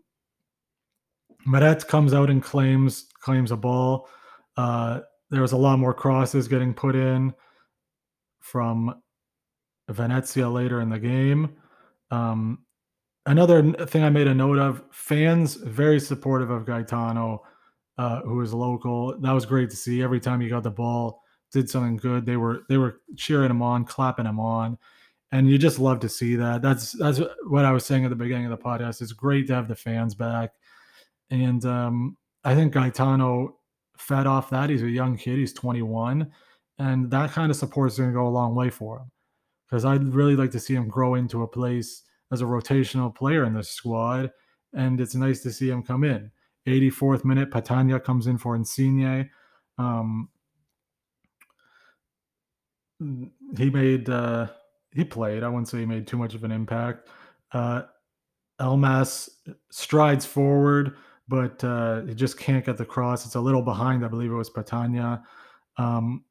[1.89, 4.09] comes out and claims claims a ball.
[4.57, 7.33] Uh, there was a lot more crosses getting put in
[8.41, 9.01] from
[9.89, 11.57] Venezia later in the game.
[12.11, 12.65] Um,
[13.27, 17.43] another thing I made a note of: fans very supportive of Gaetano,
[17.99, 19.19] uh, who is local.
[19.21, 20.03] That was great to see.
[20.03, 22.27] Every time he got the ball, did something good.
[22.27, 24.79] They were they were cheering him on, clapping him on,
[25.33, 26.63] and you just love to see that.
[26.63, 29.01] That's that's what I was saying at the beginning of the podcast.
[29.01, 30.51] It's great to have the fans back,
[31.31, 33.57] and um, I think Gaetano
[33.97, 34.71] fed off that.
[34.71, 35.39] He's a young kid.
[35.39, 36.31] He's 21,
[36.79, 39.11] and that kind of support is going to go a long way for him
[39.71, 43.45] because I'd really like to see him grow into a place as a rotational player
[43.45, 44.31] in this squad.
[44.73, 46.31] And it's nice to see him come in.
[46.67, 49.31] 84th minute, Petagna comes in for Insigne.
[49.79, 50.29] Um,
[53.57, 54.49] he made, uh,
[54.93, 55.43] he played.
[55.43, 57.09] I wouldn't say he made too much of an impact.
[57.53, 57.83] Uh,
[58.61, 59.29] Elmas
[59.71, 60.97] strides forward,
[61.29, 63.25] but uh, he just can't get the cross.
[63.25, 64.05] It's a little behind.
[64.05, 65.23] I believe it was Petagna.
[65.77, 66.25] Um,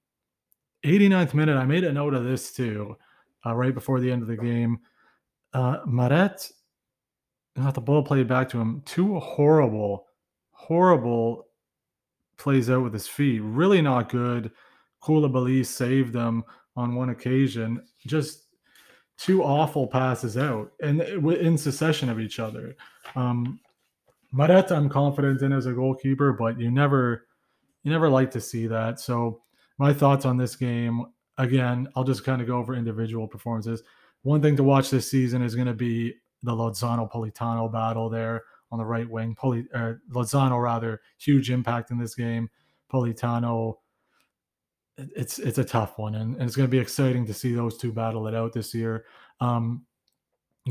[0.85, 2.95] 89th minute, I made a note of this too
[3.45, 4.79] uh, right before the end of the game.
[5.53, 6.51] Uh, Meret
[7.57, 8.81] got the ball played back to him.
[8.85, 10.05] Two horrible,
[10.51, 11.47] horrible
[12.37, 13.41] plays out with his feet.
[13.41, 14.51] Really not good.
[15.01, 16.43] Koulibaly saved them
[16.75, 17.81] on one occasion.
[18.05, 18.48] Just
[19.19, 22.75] two awful passes out and in succession of each other.
[23.15, 23.59] Um,
[24.33, 27.27] Meret, I'm confident in as a goalkeeper, but you never,
[27.83, 28.99] you never like to see that.
[28.99, 29.41] So
[29.77, 31.05] my thoughts on this game
[31.37, 33.83] again, I'll just kind of go over individual performances.
[34.21, 38.43] One thing to watch this season is going to be the Lozano Politano battle there
[38.71, 39.35] on the right wing.
[39.35, 42.49] Poli, uh, Lozano, rather, huge impact in this game.
[42.91, 43.75] Politano,
[45.15, 47.77] it's it's a tough one, and, and it's going to be exciting to see those
[47.77, 49.05] two battle it out this year.
[49.39, 49.85] Um,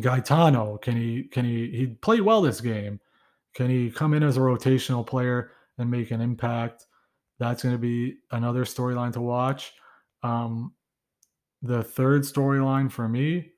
[0.00, 3.00] Gaetano, can he can he he played well this game?
[3.54, 6.86] Can he come in as a rotational player and make an impact?
[7.38, 9.72] That's going to be another storyline to watch.
[10.22, 10.74] Um,
[11.62, 13.52] the third storyline for me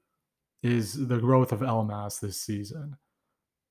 [0.63, 2.97] is the growth of Elmas this season.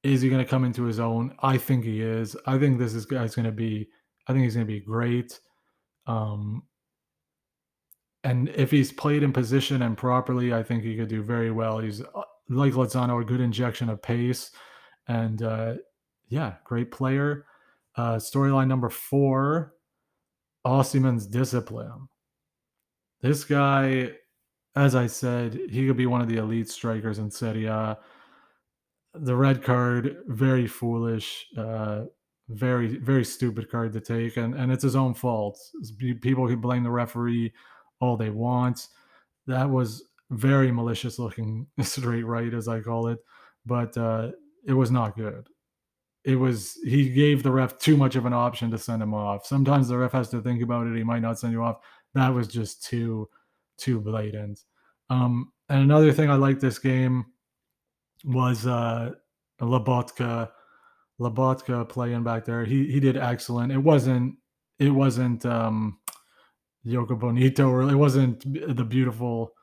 [0.04, 1.36] Is he going to come into his own?
[1.40, 2.36] I think he is.
[2.46, 3.90] I think this is guy's going to be.
[4.28, 5.40] I think he's going to be great.
[6.08, 6.64] Um,
[8.24, 11.80] and if he's played in position and properly, I think he could do very well.
[11.80, 14.52] He's uh, like Lozano, a good injection of pace,
[15.08, 15.76] and uh,
[16.28, 17.46] yeah, great player.
[17.96, 19.74] Uh, storyline number four:
[20.66, 22.10] Osimhen's discipline.
[23.22, 24.12] This guy,
[24.76, 27.98] as I said, he could be one of the elite strikers in Serie A.
[29.14, 32.04] The red card, very foolish, uh,
[32.50, 35.58] very very stupid card to take, and and it's his own fault.
[36.22, 37.54] People can blame the referee
[38.00, 38.88] all they want.
[39.48, 43.20] That was very malicious looking straight right, as I call it,
[43.66, 44.32] but uh,
[44.66, 45.48] it was not good.
[46.26, 49.46] It was he gave the ref too much of an option to send him off.
[49.46, 50.96] Sometimes the ref has to think about it.
[50.96, 51.80] He might not send you off
[52.14, 53.30] that was just too
[53.78, 54.60] too blatant.
[55.10, 57.26] Um, and another thing I like this game
[58.26, 59.12] was uh,
[59.62, 60.50] Lobotka.
[61.20, 62.66] Lobotka playing back there.
[62.66, 63.72] He he did excellent.
[63.72, 64.36] It wasn't
[64.80, 66.00] it wasn't um,
[66.86, 68.42] jogo bonito it wasn't
[68.76, 69.54] the beautiful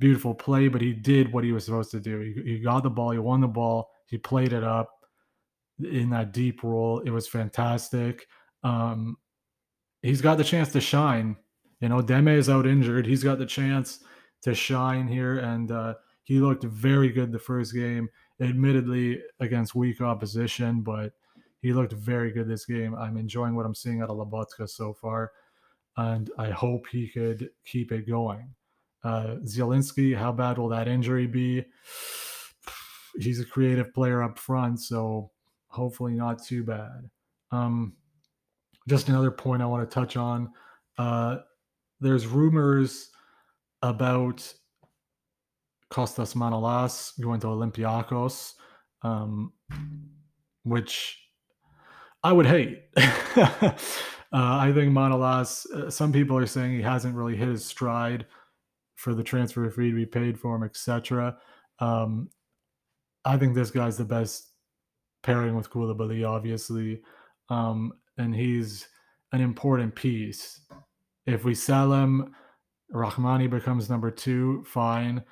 [0.00, 2.18] beautiful play, but he did what he was supposed to do.
[2.20, 3.12] He, he got the ball.
[3.12, 3.90] He won the ball.
[4.06, 4.90] He played it up
[5.78, 6.98] in that deep role.
[7.00, 8.26] It was fantastic.
[8.64, 9.16] Um,
[10.02, 11.36] he's got the chance to shine
[11.80, 13.04] you know, Demme is out injured.
[13.04, 14.00] He's got the chance
[14.42, 18.08] to shine here, and uh, he looked very good the first game.
[18.40, 21.12] Admittedly, against weak opposition, but
[21.64, 22.94] He looked very good this game.
[22.94, 25.32] I'm enjoying what I'm seeing out of Lobotka so far,
[25.96, 28.54] and I hope he could keep it going.
[29.02, 31.64] Uh, Zielinski, how bad will that injury be?
[33.18, 35.30] He's a creative player up front, so
[35.68, 37.08] hopefully not too bad.
[37.52, 37.94] Um,
[38.88, 40.50] just another point I want to touch on.
[40.98, 41.38] Uh,
[42.00, 43.10] there's rumors
[43.82, 44.52] about
[45.90, 48.54] Costas Manolas going to Olympiacos,
[49.02, 49.52] um,
[50.64, 51.20] which
[52.22, 52.82] I would hate.
[54.34, 58.26] uh, I think Manolas, uh, some people are saying he hasn't really hit his stride
[58.96, 61.36] for the transfer fee to be paid for him, etc.
[61.78, 62.28] Um,
[63.24, 64.50] I think this guy's the best
[65.22, 67.00] pairing with Koulibaly, obviously.
[67.48, 68.88] Um, and he's
[69.32, 70.60] an important piece.
[71.26, 72.34] If we sell him,
[72.92, 75.22] Rrahmani becomes number two, fine.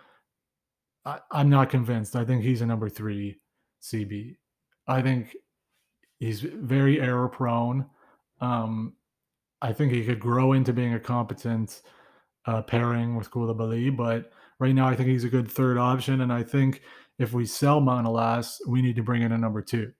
[1.04, 2.14] I, am not convinced.
[2.14, 3.40] I think he's a number three
[3.82, 4.36] CB.
[4.86, 5.36] I think
[6.20, 7.86] he's very error prone.
[8.42, 8.94] Um,
[9.62, 11.80] I think he could grow into being a competent
[12.46, 16.20] uh, pairing with Koulibaly, but right now I think he's a good third option.
[16.20, 16.82] And I think
[17.18, 19.92] if we sell Manolas, we need to bring in a number two.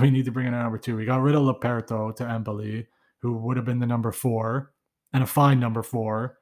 [0.00, 0.96] We need to bring in a number two.
[0.96, 2.88] We got rid of Luperto to Empoli,
[3.20, 4.72] who would have been the number four
[5.12, 6.38] and a fine number four.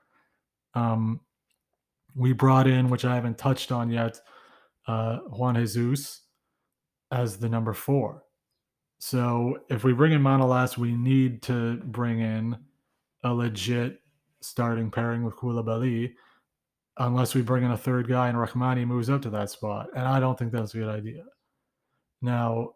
[0.74, 1.20] Um,
[2.14, 4.18] we brought in, which I haven't touched on yet,
[4.86, 6.22] uh, Juan Jesus
[7.10, 8.24] as the number four.
[9.04, 12.56] So if we bring in Manolas, we need to bring in
[13.24, 14.00] a legit
[14.40, 16.12] starting pairing with Koulibaly,
[16.98, 19.88] unless we bring in a third guy and Rrahmani moves up to that spot.
[19.96, 21.24] And I don't think that's a good idea.
[22.20, 22.74] Now,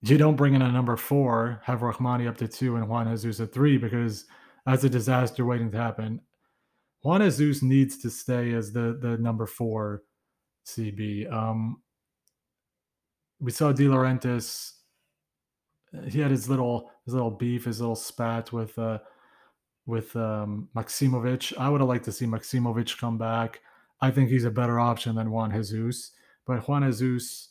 [0.00, 3.38] you don't bring in a number four, have Rrahmani up to two and Juan Jesus
[3.38, 4.24] at three because
[4.64, 6.22] that's a disaster waiting to happen.
[7.02, 10.04] Juan Jesus needs to stay as the the number four
[10.66, 11.30] CB.
[11.30, 11.82] Um,
[13.40, 14.73] we saw De Laurentiis.
[16.08, 18.98] He had his little his little beef, his little spat with uh,
[19.86, 21.56] with um, Maksimovic.
[21.58, 23.60] I would have liked to see Maksimovic come back.
[24.00, 26.12] I think he's a better option than Juan Jesus.
[26.46, 27.50] But Juan Jesus,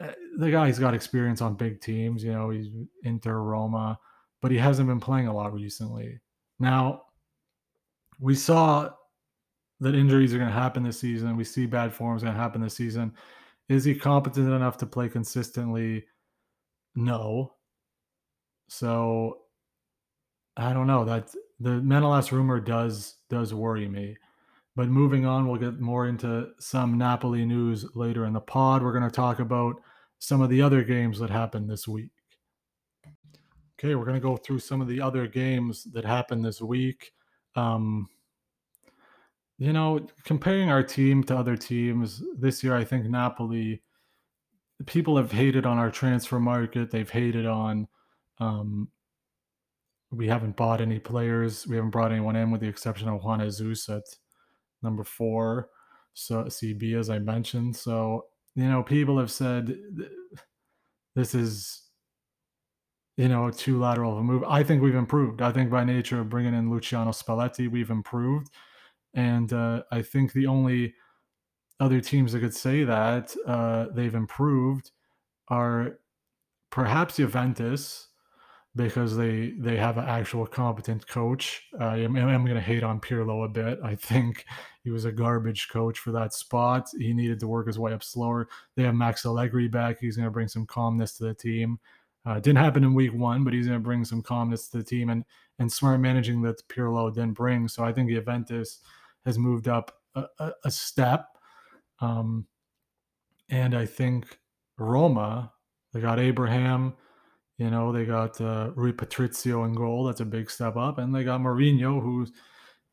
[0.00, 2.22] eh, the guy's got experience on big teams.
[2.22, 2.68] You know, he's
[3.02, 3.98] Inter Roma,
[4.40, 6.20] but he hasn't been playing a lot recently.
[6.58, 7.02] Now,
[8.20, 8.90] we saw
[9.80, 11.36] that injuries are going to happen this season.
[11.36, 13.12] We see bad forms going to happen this season.
[13.68, 16.04] Is he competent enough to play consistently?
[16.94, 17.53] No.
[18.68, 19.38] So
[20.56, 21.04] I don't know.
[21.04, 24.16] That the Manolas rumor does does worry me.
[24.76, 28.82] But moving on, we'll get more into some Napoli news later in the pod.
[28.82, 29.76] We're going to talk about
[30.18, 32.10] some of the other games that happened this week.
[33.78, 37.12] Okay, we're going to go through some of the other games that happened this week.
[37.54, 38.08] Um,
[39.58, 43.82] you know, comparing our team to other teams this year, I think Napoli,
[44.86, 46.90] people have hated on our transfer market.
[46.90, 47.86] They've hated on,
[48.38, 48.88] um,
[50.10, 51.66] we haven't bought any players.
[51.66, 54.04] We haven't brought anyone in with the exception of Juan Jesus at
[54.82, 55.68] number four.
[56.14, 57.76] So CB, as I mentioned.
[57.76, 59.76] So, you know, people have said
[61.16, 61.84] this is
[63.16, 64.42] you know, too lateral of a move.
[64.44, 65.40] I think we've improved.
[65.40, 68.48] I think by nature of bringing in Luciano Spalletti, we've improved.
[69.14, 70.94] And uh, I think the only
[71.78, 74.90] other teams that could say that uh, they've improved
[75.48, 75.98] are
[76.70, 78.08] perhaps Juventus
[78.76, 81.62] because they they have an actual competent coach.
[81.80, 83.78] Uh, I'm, I'm going to hate on Pirlo a bit.
[83.84, 84.44] I think
[84.82, 86.88] he was a garbage coach for that spot.
[86.98, 88.48] He needed to work his way up slower.
[88.76, 89.98] They have Max Allegri back.
[90.00, 91.78] He's going to bring some calmness to the team.
[92.26, 94.84] Uh, didn't happen in week one, but he's going to bring some calmness to the
[94.84, 95.24] team and
[95.58, 97.68] and smart managing that Pirlo didn't bring.
[97.68, 98.80] So I think the Juventus
[99.24, 101.28] has moved up a, a, a step.
[102.00, 102.46] Um,
[103.50, 104.38] and I think
[104.78, 105.52] Roma,
[105.92, 106.94] they got Abraham,
[107.58, 110.04] you know, they got uh, Rui Patrício in goal.
[110.04, 110.98] That's a big step up.
[110.98, 112.26] And they got Mourinho, who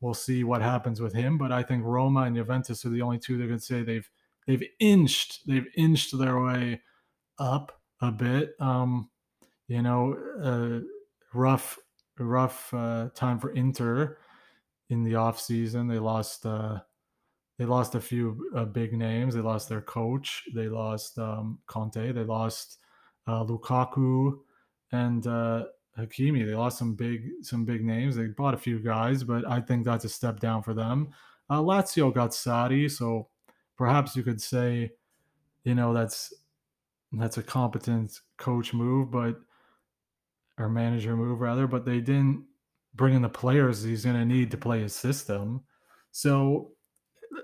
[0.00, 1.36] we'll see what happens with him.
[1.36, 4.08] But I think Roma and Juventus are the only two that can say they've
[4.46, 6.80] they've inched they've inched their way
[7.38, 8.54] up a bit.
[8.60, 9.10] Um,
[9.66, 10.80] you know, uh,
[11.34, 11.78] rough
[12.18, 14.18] rough uh, time for Inter
[14.90, 15.88] in the off season.
[15.88, 16.80] They lost uh,
[17.58, 19.34] they lost a few uh, big names.
[19.34, 20.44] They lost their coach.
[20.54, 22.12] They lost um, Conte.
[22.12, 22.78] They lost
[23.26, 24.38] uh, Lukaku
[24.92, 25.64] and uh,
[25.98, 26.46] Hakimi.
[26.46, 28.16] They lost some big some big names.
[28.16, 31.08] They bought a few guys, but I think that's a step down for them.
[31.50, 33.28] Uh, Lazio got Sarri, so
[33.76, 34.92] perhaps you could say,
[35.64, 36.32] you know, that's
[37.12, 39.36] that's a competent coach move, but
[40.58, 42.44] or manager move rather, but they didn't
[42.94, 45.62] bring in the players he's going to need to play his system.
[46.10, 46.72] So,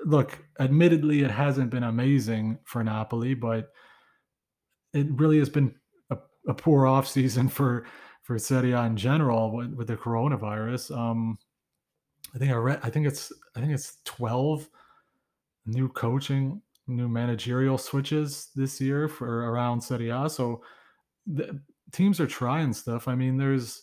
[0.04, 3.70] look, admittedly, it hasn't been amazing for Napoli, but
[4.92, 5.74] it really has been
[6.48, 7.86] a, poor off season for
[8.22, 10.96] for Serie A in general with, with the coronavirus.
[10.96, 11.38] Um,
[12.34, 12.80] I think I read.
[12.82, 13.32] I think it's.
[13.56, 14.68] I think it's twelve
[15.66, 20.28] new coaching, new managerial switches this year for around Serie A.
[20.28, 20.62] So
[21.26, 21.60] the
[21.92, 23.08] teams are trying stuff.
[23.08, 23.82] I mean, there's.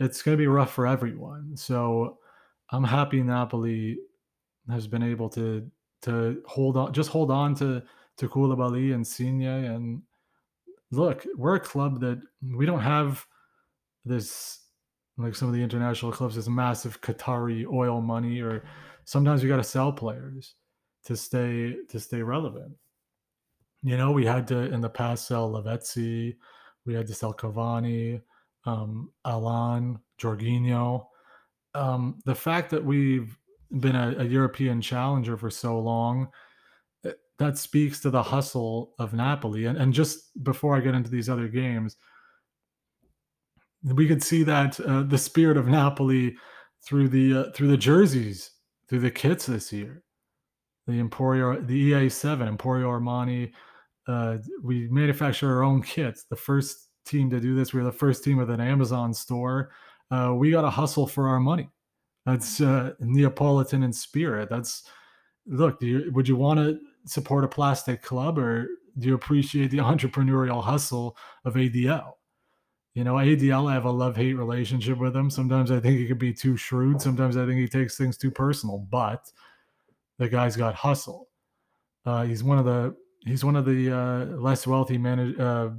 [0.00, 1.56] It's going to be rough for everyone.
[1.56, 2.18] So
[2.70, 3.98] I'm happy Napoli
[4.70, 5.68] has been able to
[6.02, 7.82] to hold on, just hold on to
[8.18, 9.42] to Koulibaly and Insigne.
[9.42, 10.02] And
[10.90, 13.26] look, we're a club that we don't have
[14.04, 14.60] this
[15.18, 18.62] like some of the international clubs, this massive Qatari oil money, or
[19.04, 20.54] sometimes you got to sell players
[21.04, 22.72] to stay to stay relevant.
[23.82, 26.36] You know, we had to in the past sell Lavezzi,
[26.86, 28.20] we had to sell Cavani,
[28.64, 31.06] um, Allan, Jorginho.
[31.74, 33.36] Um, the fact that we've
[33.80, 36.28] been a, a European challenger for so long,
[37.38, 39.66] that speaks to the hustle of Napoli.
[39.66, 41.96] And, and just before I get into these other games,
[43.82, 46.36] we could see that uh, the spirit of Napoli
[46.84, 48.50] through the uh, through the jerseys,
[48.88, 50.02] through the kits this year.
[50.86, 53.52] The Emporio, the EA7, Emporio Armani.
[54.08, 56.24] Uh, we manufacture our own kits.
[56.24, 57.72] The first team to do this.
[57.72, 59.70] We are the first team with an Amazon store.
[60.10, 61.68] Uh, we got to hustle for our money.
[62.24, 64.48] That's uh, Neapolitan in spirit.
[64.50, 64.84] That's
[65.46, 65.80] look.
[65.82, 68.68] You, would you want to support a plastic club, or
[68.98, 72.12] do you appreciate the entrepreneurial hustle of ADL?
[72.94, 75.30] You know, ADL, I have a love hate relationship with him.
[75.30, 77.00] Sometimes I think he could be too shrewd.
[77.00, 78.78] Sometimes I think he takes things too personal.
[78.78, 79.30] But
[80.18, 81.28] the guy's got hustle.
[82.04, 85.70] Uh, he's one of the he's one of the uh, less wealthy manage, uh,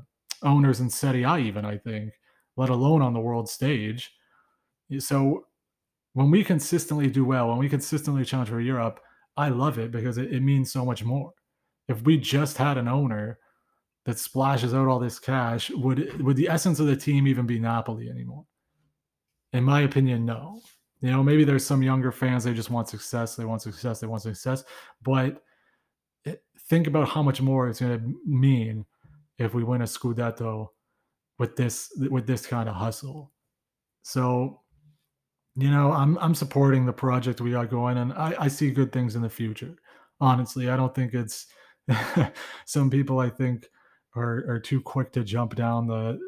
[0.43, 2.13] owners in Serie A, even I think,
[2.55, 4.11] let alone on the world stage.
[4.99, 5.45] So
[6.13, 9.01] when we consistently do well, when we consistently challenge for Europe,
[9.37, 11.31] I love it because it, it means so much more.
[11.87, 13.39] If we just had an owner
[14.05, 17.59] that splashes out all this cash, would would the essence of the team even be
[17.59, 18.45] Napoli anymore?
[19.53, 20.61] In my opinion, no.
[21.01, 24.07] You know, maybe there's some younger fans they just want success, they want success, they
[24.07, 24.63] want success,
[25.01, 25.41] but
[26.25, 26.35] eh,
[26.67, 28.85] think about how much more it's going to mean
[29.37, 30.67] if we win a scudetto
[31.39, 33.31] with this with this kind of hustle.
[34.01, 34.61] So,
[35.61, 38.91] you know, I'm I'm supporting the project we got going, and I, I see good
[38.91, 39.75] things in the future.
[40.21, 41.47] Honestly, I don't think it's
[42.65, 43.67] some people I think
[44.15, 46.19] are are too quick to jump down the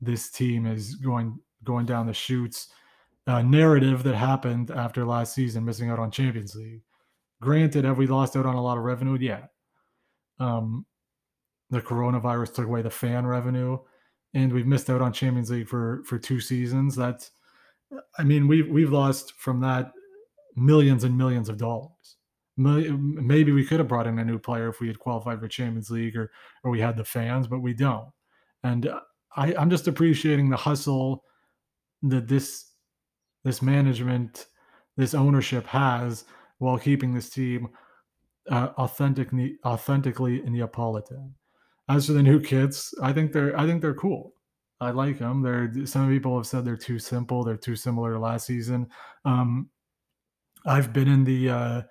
[0.00, 2.68] this team is going going down the chutes
[3.26, 6.82] uh, narrative that happened after last season, missing out on Champions League.
[7.40, 9.18] Granted, have we lost out on a lot of revenue?
[9.20, 9.46] Yeah.
[10.38, 10.86] Um,
[11.70, 13.78] the coronavirus took away the fan revenue,
[14.34, 16.94] and we've missed out on Champions League for for two seasons.
[16.94, 17.32] That's,
[18.18, 19.92] I mean, we've we've lost from that
[20.56, 22.16] millions and millions of dollars
[22.56, 25.90] maybe we could have brought in a new player if we had qualified for Champions
[25.90, 26.30] League or
[26.64, 28.08] or we had the fans, but we don't.
[28.62, 28.90] And
[29.36, 31.22] I, I'm just appreciating the hustle
[32.02, 32.72] that this
[33.44, 34.46] this management,
[34.96, 36.24] this ownership has
[36.58, 37.68] while keeping this team
[38.50, 41.34] uh, authentically authentically Neapolitan.
[41.88, 44.32] As for the new kids, I think they're I think they're cool.
[44.80, 45.42] I like them.
[45.42, 47.44] They're some people have said they're too simple.
[47.44, 48.88] They're too similar to last season.
[49.24, 49.70] Um,
[50.66, 51.82] I've been in the uh,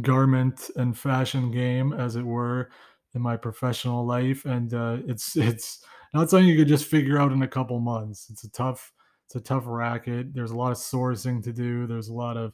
[0.00, 2.70] garment and fashion game, as it were,
[3.14, 7.32] in my professional life, and uh, it's it's not something you could just figure out
[7.32, 8.28] in a couple months.
[8.30, 8.92] It's a tough
[9.26, 10.34] it's a tough racket.
[10.34, 11.86] There's a lot of sourcing to do.
[11.86, 12.52] There's a lot of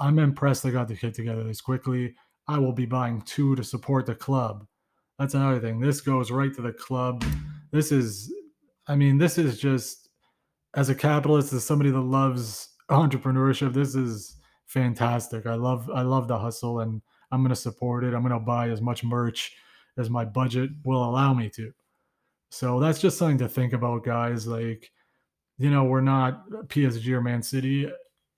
[0.00, 2.14] I'm impressed they got the kit together this quickly.
[2.46, 4.66] I will be buying two to support the club.
[5.18, 5.80] That's another thing.
[5.80, 7.24] This goes right to the club.
[7.72, 8.32] This is,
[8.88, 10.08] I mean, this is just
[10.74, 15.46] as a capitalist, as somebody that loves entrepreneurship, this is fantastic.
[15.46, 18.14] I love I love the hustle and I'm to support it.
[18.14, 19.54] I'm to buy as much merch
[19.98, 21.72] as my budget will allow me to.
[22.50, 24.90] So that's just something to think about guys like
[25.58, 27.90] you know, we're not PSG or Man City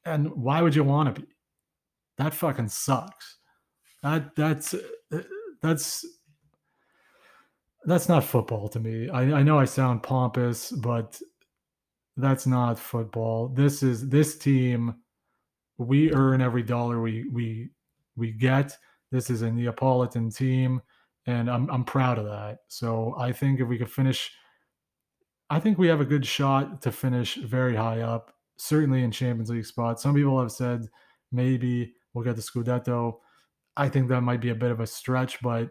[0.04, 1.28] and why would you want to be?
[2.16, 3.36] That fucking sucks.
[4.02, 4.74] That that's
[5.62, 6.06] that's
[7.84, 9.08] that's not football to me.
[9.08, 11.20] I, I know I sound pompous, but
[12.16, 13.48] that's not football.
[13.48, 14.94] This is this team
[15.78, 17.70] we earn every dollar we we
[18.16, 18.76] we get.
[19.10, 20.82] This is a Neapolitan team,
[21.26, 22.58] and I'm I'm proud of that.
[22.68, 24.30] So I think if we could finish,
[25.48, 29.50] I think we have a good shot to finish very high up, certainly in Champions
[29.50, 30.02] League spots.
[30.02, 30.86] Some people have said
[31.32, 33.16] maybe we'll get the Scudetto.
[33.76, 35.70] I think that might be a bit of a stretch, but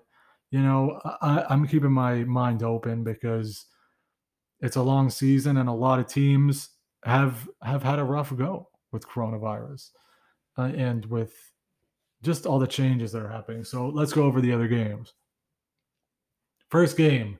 [0.52, 3.66] you know I, I'm keeping my mind open because
[4.62, 6.70] it's a long season and a lot of teams
[7.04, 9.90] have have had a rough go with coronavirus
[10.58, 11.34] uh, and with
[12.22, 13.64] just all the changes that are happening.
[13.64, 15.14] So let's go over the other games.
[16.70, 17.40] First game,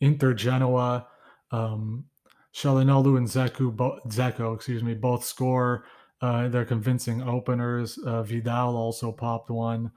[0.00, 1.06] Inter Genoa.
[1.50, 2.06] Um,
[2.54, 5.84] Calhanoglu and Zeku, bo- Dzeko, excuse me, both score.
[6.20, 7.98] Uh, they're convincing openers.
[7.98, 9.90] Uh, Vidal also popped one.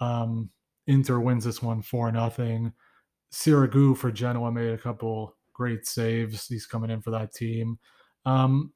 [0.00, 0.50] Um,
[0.86, 2.72] Inter wins this one for nothing.
[3.32, 6.46] Sirigu for Genoa made a couple great saves.
[6.46, 7.78] He's coming in for that team.
[8.24, 8.72] Um,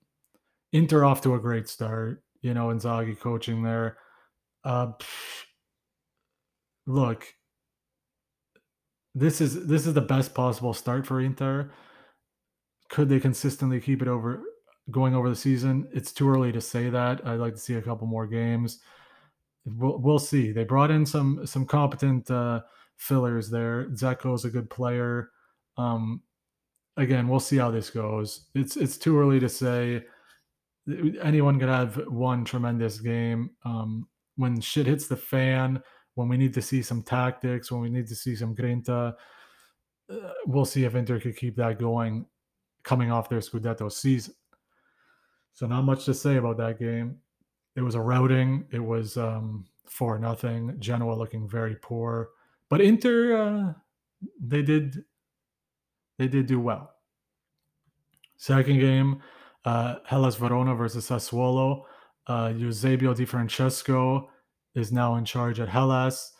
[0.72, 2.22] Inter off to a great start.
[2.42, 3.98] You know, Inzaghi coaching there.
[4.64, 4.92] Uh,
[6.86, 7.26] look,
[9.14, 11.70] this is this is the best possible start for Inter.
[12.88, 14.42] Could they consistently keep it over
[14.90, 15.88] going over the season?
[15.92, 17.26] It's too early to say that.
[17.26, 18.80] I'd like to see a couple more games.
[19.64, 20.52] We'll, we'll see.
[20.52, 22.62] They brought in some some competent uh,
[22.96, 23.86] fillers there.
[23.90, 25.30] Dzeko's a good player.
[25.76, 26.22] Um,
[26.96, 28.46] again, we'll see how this goes.
[28.54, 30.04] It's it's too early to say.
[31.22, 33.50] Anyone could have one tremendous game.
[33.64, 35.82] Um, when shit hits the fan,
[36.14, 39.14] when we need to see some tactics, when we need to see some grinta,
[40.10, 42.26] uh, we'll see if Inter could keep that going
[42.82, 44.34] coming off their Scudetto season.
[45.52, 47.18] So not much to say about that game.
[47.76, 48.66] It was a routing.
[48.72, 50.76] It was um, for nothing.
[50.78, 52.30] Genoa looking very poor,
[52.68, 53.72] but Inter uh,
[54.40, 55.04] they did
[56.18, 56.92] they did do well.
[58.36, 59.22] Second game,
[59.64, 61.84] uh, Hellas Verona versus Sassuolo.
[62.26, 64.30] Uh, Eusebio Di Francesco
[64.74, 66.32] is now in charge at Hellas.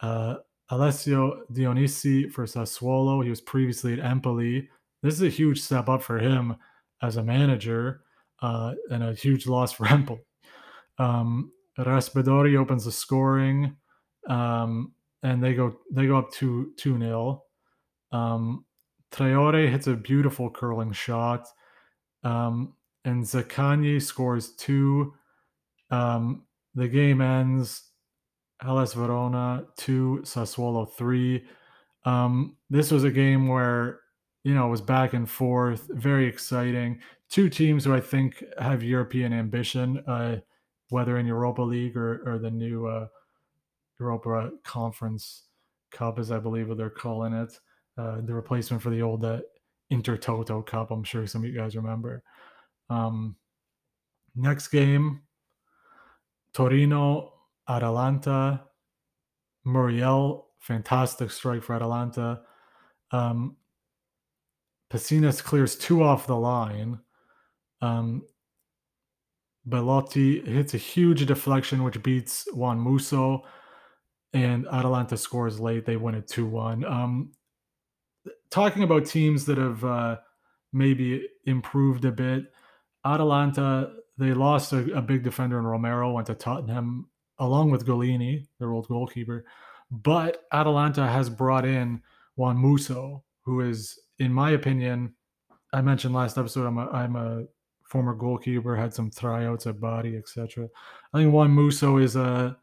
[0.00, 0.36] Uh,
[0.70, 3.22] Alessio Dionisi for Sassuolo.
[3.22, 4.68] He was previously at Empoli.
[5.02, 6.56] This is a huge step up for him
[7.02, 8.02] as a manager
[8.42, 10.25] uh, and a huge loss for Empoli.
[10.98, 13.76] Um, Raspadori opens the scoring,
[14.28, 14.92] um,
[15.22, 17.44] and they go they go up two two nil.
[18.12, 18.64] Um,
[19.12, 21.46] Traore hits a beautiful curling shot.
[22.24, 22.74] Um,
[23.04, 25.14] and Zaccagni scores two.
[25.90, 26.44] Um,
[26.74, 27.90] the game ends
[28.60, 31.44] Hellas Verona 2, Sassuolo 3.
[32.04, 34.00] Um, this was a game where,
[34.44, 37.00] you know, it was back and forth, very exciting.
[37.30, 40.36] Two teams who I think have European ambition, uh,
[40.90, 43.08] whether in Europa League or, or the new uh,
[43.98, 45.44] Europa Conference
[45.90, 47.58] Cup, as I believe what they're calling it
[47.98, 49.40] uh, the replacement for the old uh,
[49.92, 50.90] Intertoto Cup.
[50.90, 52.22] I'm sure some of you guys remember.
[52.90, 53.36] Um,
[54.34, 55.22] next game,
[56.52, 57.32] Torino,
[57.68, 58.64] Atalanta,
[59.64, 62.42] Muriel, fantastic strike for Atalanta.
[63.12, 63.56] Um,
[64.90, 66.98] Pessina clears two off the line.
[67.80, 68.22] Um,
[69.68, 73.42] Belotti hits a huge deflection, which beats Juan Musso,
[74.32, 75.84] and Atalanta scores late.
[75.84, 76.84] They win it 2 1.
[76.84, 77.32] Um,
[78.50, 80.16] talking about teams that have uh,
[80.72, 82.52] maybe improved a bit,
[83.04, 87.08] Atalanta they lost a, a, big defender in Romero, went to Tottenham
[87.38, 89.44] along with Gollini, their old goalkeeper.
[89.90, 92.02] But Atalanta has brought in
[92.36, 95.14] Juan Musso, who is, in my opinion,
[95.72, 97.44] I mentioned last episode, I'm a, I'm a
[97.88, 100.68] former goalkeeper, had some tryouts at Bari, etc.
[101.12, 102.54] I think Juan Musso is uh,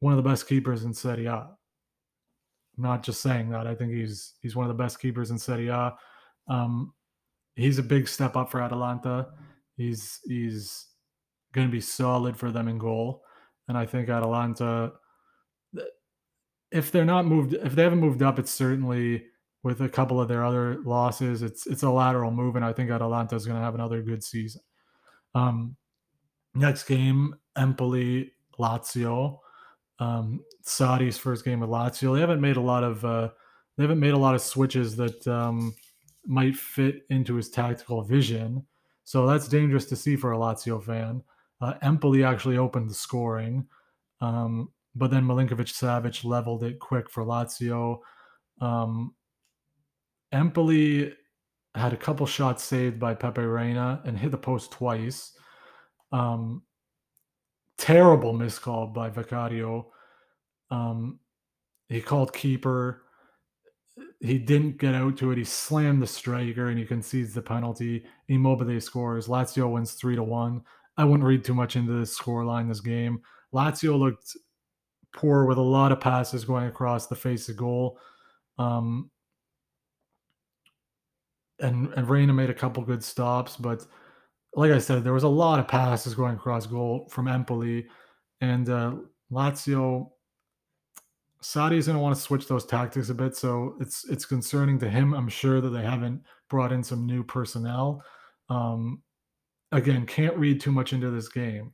[0.00, 1.48] one of the best keepers in Serie A
[2.78, 3.66] not just saying that.
[3.66, 5.94] I think he's he's one of the best keepers in Serie A.
[6.48, 6.94] Um,
[7.56, 9.28] he's a big step up for Atalanta.
[9.76, 10.86] He's he's
[11.52, 13.22] going to be solid for them in goal,
[13.66, 14.92] and I think Atalanta,
[16.70, 19.24] if they're not moved, if they haven't moved up, it's certainly
[19.62, 21.42] with a couple of their other losses.
[21.42, 24.22] It's it's a lateral move, and I think Atalanta is going to have another good
[24.22, 24.62] season.
[25.34, 25.76] Um,
[26.54, 29.38] next game, Empoli Lazio
[29.98, 32.14] um, Sarri's first game with Lazio.
[32.14, 33.30] They haven't made a lot of uh,
[33.76, 35.74] they haven't made a lot of switches that um,
[36.26, 38.64] might fit into his tactical vision.
[39.04, 41.22] So that's dangerous to see for a Lazio fan.
[41.60, 43.66] Uh, Empoli actually opened the scoring,
[44.20, 48.00] um, but then Milinkovic Savic leveled it quick for Lazio.
[48.60, 49.14] Um,
[50.32, 51.14] Empoli
[51.74, 55.32] had a couple shots saved by Pepe Reina and hit the post twice.
[56.12, 56.62] Um,
[57.76, 59.86] terrible miscall by Vicario.
[60.70, 61.20] Um,
[61.88, 63.02] he called keeper.
[64.20, 65.38] He didn't get out to it.
[65.38, 68.04] He slammed the striker and he concedes the penalty.
[68.28, 69.28] Immobile scores.
[69.28, 70.62] Lazio wins three to one.
[70.96, 73.20] I wouldn't read too much into the score line this game.
[73.54, 74.36] Lazio looked
[75.14, 77.98] poor with a lot of passes going across the face of goal.
[78.58, 79.10] Um,
[81.60, 83.84] and and Reina made a couple good stops, but
[84.54, 87.86] like I said, there was a lot of passes going across goal from Empoli,
[88.40, 88.96] and uh,
[89.30, 90.10] Lazio.
[91.40, 94.78] Sarri is going to want to switch those tactics a bit, so it's it's concerning
[94.80, 95.14] to him.
[95.14, 98.02] I'm sure that they haven't brought in some new personnel.
[98.48, 99.02] Um,
[99.70, 101.72] again, can't read too much into this game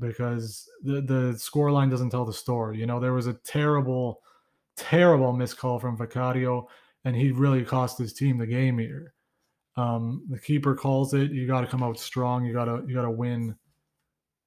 [0.00, 2.78] because the the score line doesn't tell the story.
[2.78, 4.20] You know, there was a terrible,
[4.76, 6.68] terrible miscall from Vicario,
[7.04, 9.14] and he really cost his team the game here.
[9.78, 11.30] Um, the keeper calls it.
[11.30, 12.44] You got to come out strong.
[12.44, 13.54] You gotta you gotta win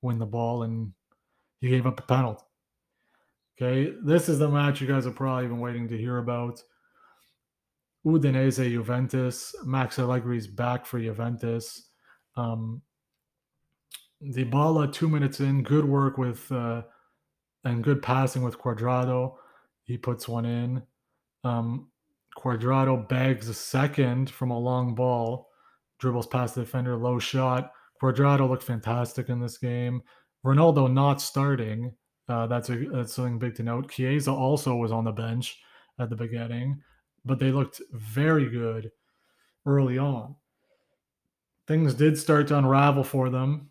[0.01, 0.91] win the ball, and
[1.61, 2.43] he gave up a penalty.
[3.55, 6.61] Okay, this is the match you guys are probably been waiting to hear about.
[8.05, 9.55] Udinese Juventus.
[9.63, 11.87] Max Allegri's back for Juventus.
[12.35, 12.81] Um,
[14.21, 16.81] Dybala, two minutes in, good work with uh,
[17.63, 19.35] and good passing with Cuadrado.
[19.83, 20.83] He puts one in.
[21.43, 21.90] Um,
[22.37, 25.49] Cuadrado bags a second from a long ball,
[25.99, 27.71] dribbles past the defender, low shot.
[28.01, 30.01] Cuadrado looked fantastic in this game.
[30.45, 31.93] Ronaldo not starting.
[32.27, 33.91] Uh, that's a that's something big to note.
[33.91, 35.59] Chiesa also was on the bench
[35.99, 36.81] at the beginning,
[37.25, 38.91] but they looked very good
[39.65, 40.35] early on.
[41.67, 43.69] Things did start to unravel for them.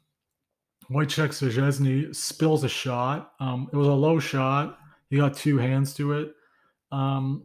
[0.90, 3.32] Wojciech Szczesny spills a shot.
[3.40, 4.78] Um, it was a low shot.
[5.08, 6.32] He got two hands to it.
[6.92, 7.44] Um,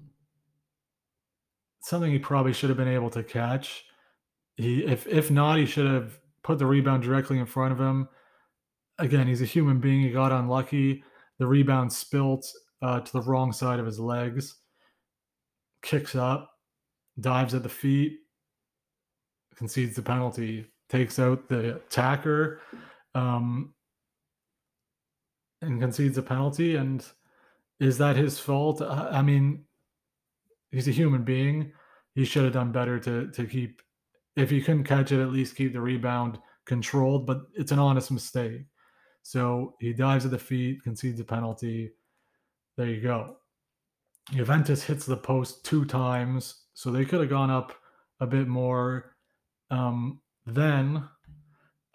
[1.86, 3.86] something he probably should have been able to catch.
[4.56, 8.08] He, if if not, he should have put the rebound directly in front of him.
[8.98, 10.02] Again, he's a human being.
[10.02, 11.04] He got unlucky.
[11.38, 14.56] The rebound spilt uh, to the wrong side of his legs.
[15.84, 16.50] Kicks up,
[17.20, 18.18] dives at the feet,
[19.56, 22.62] concedes the penalty, takes out the attacker,
[23.14, 23.76] um,
[25.62, 26.78] and concedes a penalty.
[26.78, 27.06] And
[27.80, 28.82] is that his fault?
[28.82, 29.66] I mean,
[30.76, 31.72] he's a human being.
[32.14, 33.82] He should have done better to to keep
[34.36, 37.26] if he couldn't catch it, at least keep the rebound controlled.
[37.26, 38.62] But it's an honest mistake.
[39.24, 41.94] So he dives at the feet, concedes a penalty.
[42.78, 43.38] There you go.
[44.32, 47.74] Juventus hits the post two times, so they could have gone up
[48.20, 49.16] a bit more.
[49.72, 51.08] Um, then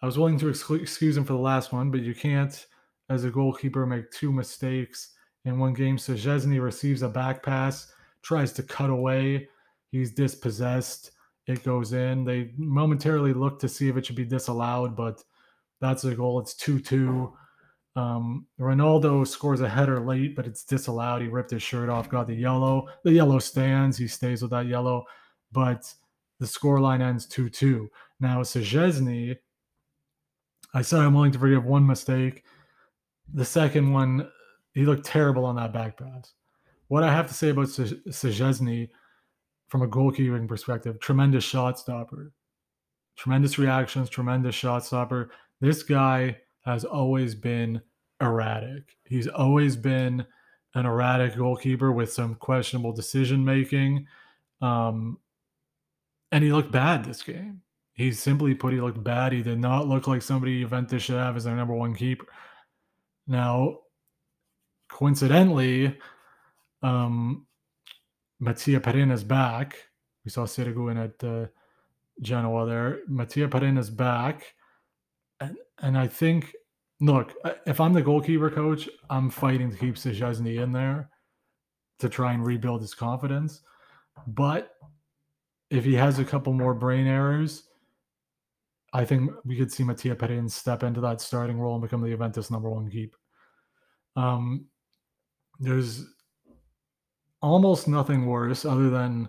[0.03, 2.67] I was willing to excuse him for the last one, but you can't,
[3.11, 5.13] as a goalkeeper, make two mistakes
[5.45, 5.99] in one game.
[5.99, 7.93] So Szczesny receives a back pass
[8.23, 9.49] tries to cut away.
[9.91, 11.13] He's dispossessed.
[11.47, 12.25] It goes in.
[12.25, 15.23] They momentarily look to see if it should be disallowed, but
[15.81, 16.39] that's the goal.
[16.41, 17.33] It's 2 2.
[17.97, 21.23] Um, Ronaldo scores a header late, but it's disallowed.
[21.23, 22.87] He ripped his shirt off, got the yellow.
[23.05, 23.97] The yellow stands.
[23.97, 25.05] He stays with that yellow,
[25.51, 25.93] but
[26.39, 27.91] the scoreline ends 2 2.
[28.21, 29.37] Now, Szczesny,
[30.73, 32.45] I said I'm willing to forgive one mistake.
[33.33, 34.29] The second one,
[34.73, 36.33] he looked terrible on that back pass
[36.91, 38.89] what I have to say about Szczesny
[39.69, 42.33] from a goalkeeping perspective, tremendous shot stopper,
[43.17, 45.31] tremendous reactions, tremendous shot stopper.
[45.61, 47.81] This guy has always been
[48.21, 48.97] erratic.
[49.05, 50.27] He's always been
[50.75, 54.09] an erratic goalkeeper with some questionable decision making.
[54.61, 55.19] Um,
[56.33, 57.63] and he looked bad this game.
[57.93, 59.33] He simply put, he looked bad.
[59.33, 62.27] He did not look like somebody Juventus should have as their number one keeper.
[63.29, 63.79] Now,
[64.89, 65.97] coincidentally,
[66.83, 67.47] um,
[68.39, 69.77] Mattia Perin's back.
[70.25, 71.47] We saw Sirigu in at uh,
[72.21, 73.01] Genoa there.
[73.09, 74.55] Mattia Perin's back.
[75.41, 76.55] And, and I think,
[77.01, 77.35] look,
[77.67, 81.11] if I'm the goalkeeper coach, I'm fighting to keep Szczesny in there
[81.99, 83.63] to try and rebuild his confidence.
[84.27, 84.75] But
[85.71, 87.65] if he has a couple more brain errors,
[88.93, 92.09] I think we could see Mattia Perin step into that starting role and become the
[92.09, 93.15] Juventus number one keep.
[94.17, 94.67] Um,
[95.61, 96.05] there's
[97.43, 99.29] almost nothing worse other than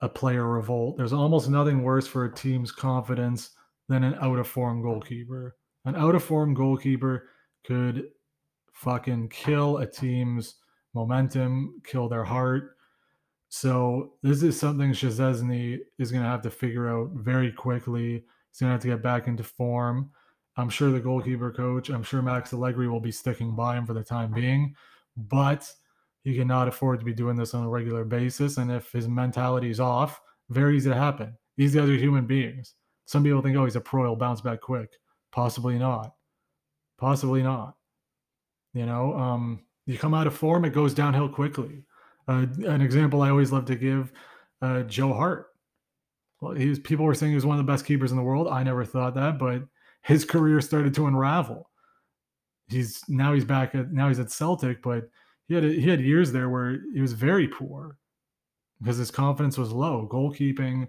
[0.00, 0.96] a player revolt.
[0.96, 3.50] There's almost nothing worse for a team's confidence
[3.88, 5.56] than an out of form goalkeeper.
[5.84, 7.28] An out of form goalkeeper
[7.64, 8.04] could
[8.72, 10.56] fucking kill a team's
[10.94, 12.76] momentum, kill their heart.
[13.48, 18.24] So this is something Szczesny is going to have to figure out very quickly.
[18.50, 20.10] He's going to have to get back into form.
[20.56, 23.94] I'm sure the goalkeeper coach, I'm sure Max Allegri will be sticking by him for
[23.94, 24.74] the time being,
[25.16, 25.72] but
[26.28, 28.58] he cannot afford to be doing this on a regular basis.
[28.58, 30.20] And if his mentality is off,
[30.50, 31.34] very easy to happen.
[31.56, 32.74] These guys are human beings.
[33.06, 34.90] Some people think, oh, he's a pro, he'll bounce back quick.
[35.32, 36.12] Possibly not.
[36.98, 37.76] Possibly not.
[38.74, 41.84] You know, um, you come out of form, it goes downhill quickly.
[42.28, 44.12] Uh, an example I always love to give
[44.60, 45.46] uh, Joe Hart.
[46.42, 48.22] Well, he was, people were saying he was one of the best keepers in the
[48.22, 48.48] world.
[48.48, 49.62] I never thought that, but
[50.02, 51.70] his career started to unravel.
[52.68, 55.08] He's now he's back at now he's at Celtic, but
[55.48, 57.96] he had he had years there where he was very poor
[58.80, 60.08] because his confidence was low.
[60.10, 60.88] Goalkeeping,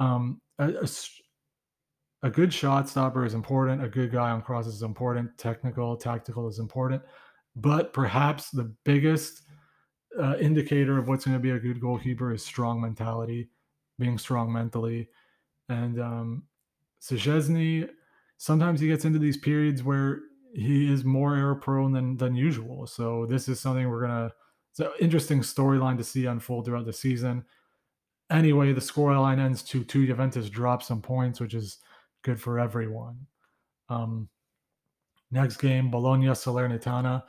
[0.00, 0.88] um, a, a,
[2.24, 3.84] a, good shot stopper is important.
[3.84, 5.36] A good guy on crosses is important.
[5.38, 7.02] Technical, tactical is important.
[7.54, 9.42] But perhaps the biggest
[10.18, 13.50] uh, indicator of what's going to be a good goalkeeper is strong mentality,
[13.98, 15.08] being strong mentally.
[15.68, 16.42] And um,
[17.02, 17.88] Szczesny,
[18.38, 20.22] sometimes he gets into these periods where
[20.52, 22.86] he is more error prone than than usual.
[22.86, 24.32] So this is something we're gonna.
[24.70, 27.44] It's an interesting storyline to see unfold throughout the season.
[28.30, 30.06] anyway, the scoreline ends 2 2.
[30.06, 31.78] Juventus drops some points, which is
[32.22, 33.18] good for everyone.
[33.88, 34.28] Um,
[35.30, 37.22] next game, Bologna Salernitana.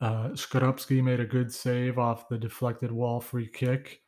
[0.00, 4.00] Uh, Skorupski made a good save off the deflected wall free kick.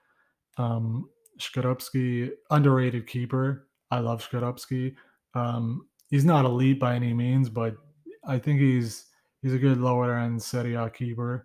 [0.58, 3.68] Um, Skorupski, underrated keeper.
[3.90, 4.94] I love Skorupski.
[5.34, 7.76] Um, he's not elite by any means, but
[8.28, 9.06] I think he's
[9.42, 11.44] he's a good lower end Serie A keeper.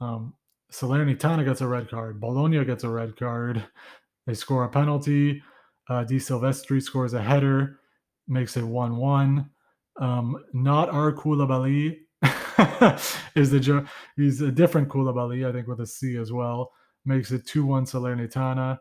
[0.00, 0.34] Um,
[0.72, 2.20] Salernitana gets a red card.
[2.20, 3.64] Bologna gets a red card.
[4.26, 5.42] They score a penalty.
[5.88, 7.78] Uh, De Silvestri scores a header,
[8.26, 9.50] makes it 1 1.
[10.00, 11.98] Um, not our Koulibaly
[13.36, 16.72] is the he's a different Koulibaly, I think, with a C as well.
[17.04, 18.78] Makes it 2 1 Salernitana.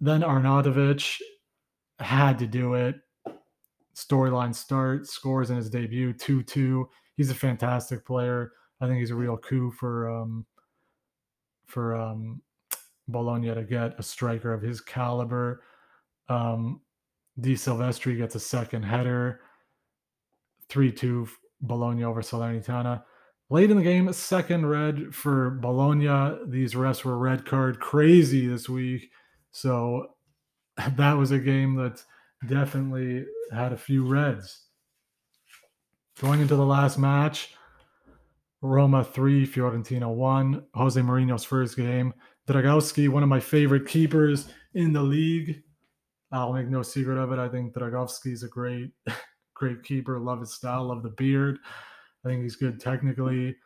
[0.00, 1.20] Then Arnautovic
[2.00, 2.96] had to do it.
[3.94, 6.88] Storyline start, scores in his debut 2 2.
[7.16, 8.52] He's a fantastic player.
[8.80, 10.46] I think he's a real coup for um,
[11.66, 12.42] for um,
[13.08, 15.62] Bologna to get a striker of his caliber.
[16.28, 16.80] Um,
[17.40, 19.40] De Silvestri gets a second header.
[20.68, 21.28] 3 2
[21.60, 23.02] Bologna over Salernitana.
[23.50, 26.38] Late in the game, second red for Bologna.
[26.48, 29.10] These refs were red card crazy this week.
[29.52, 30.08] So
[30.96, 32.02] that was a game that
[32.46, 34.66] definitely had a few reds.
[36.20, 37.54] Going into the last match,
[38.62, 40.64] Roma 3, Fiorentina 1.
[40.74, 42.14] Jose Mourinho's first game.
[42.48, 45.62] Dragowski, one of my favorite keepers in the league.
[46.32, 47.38] I'll make no secret of it.
[47.38, 48.92] I think Dragowski is a great,
[49.54, 50.18] great keeper.
[50.18, 51.58] Love his style, love the beard.
[52.24, 53.56] I think he's good technically.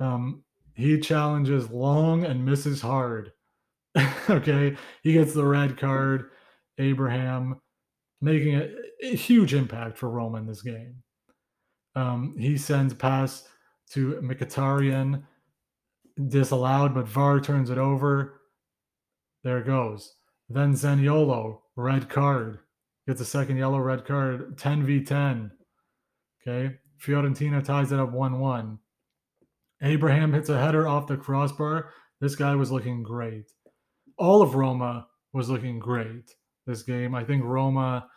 [0.00, 0.42] Um,
[0.74, 3.32] he challenges long and misses hard.
[4.30, 6.30] okay, he gets the red card.
[6.78, 7.60] Abraham
[8.22, 8.70] making a,
[9.02, 10.94] a huge impact for Roma in this game.
[11.94, 13.48] Um, he sends pass
[13.90, 15.22] to Mkhitaryan,
[16.28, 18.40] disallowed, but VAR turns it over.
[19.44, 20.14] There it goes.
[20.48, 22.60] Then Zaniolo, red card,
[23.06, 25.50] gets a second yellow red card, 10 v 10.
[26.46, 26.76] Okay.
[27.04, 28.78] Fiorentina ties it up 1 1.
[29.82, 31.90] Abraham hits a header off the crossbar.
[32.20, 33.50] This guy was looking great.
[34.16, 36.32] All of Roma was looking great
[36.66, 37.14] this game.
[37.14, 38.08] I think Roma,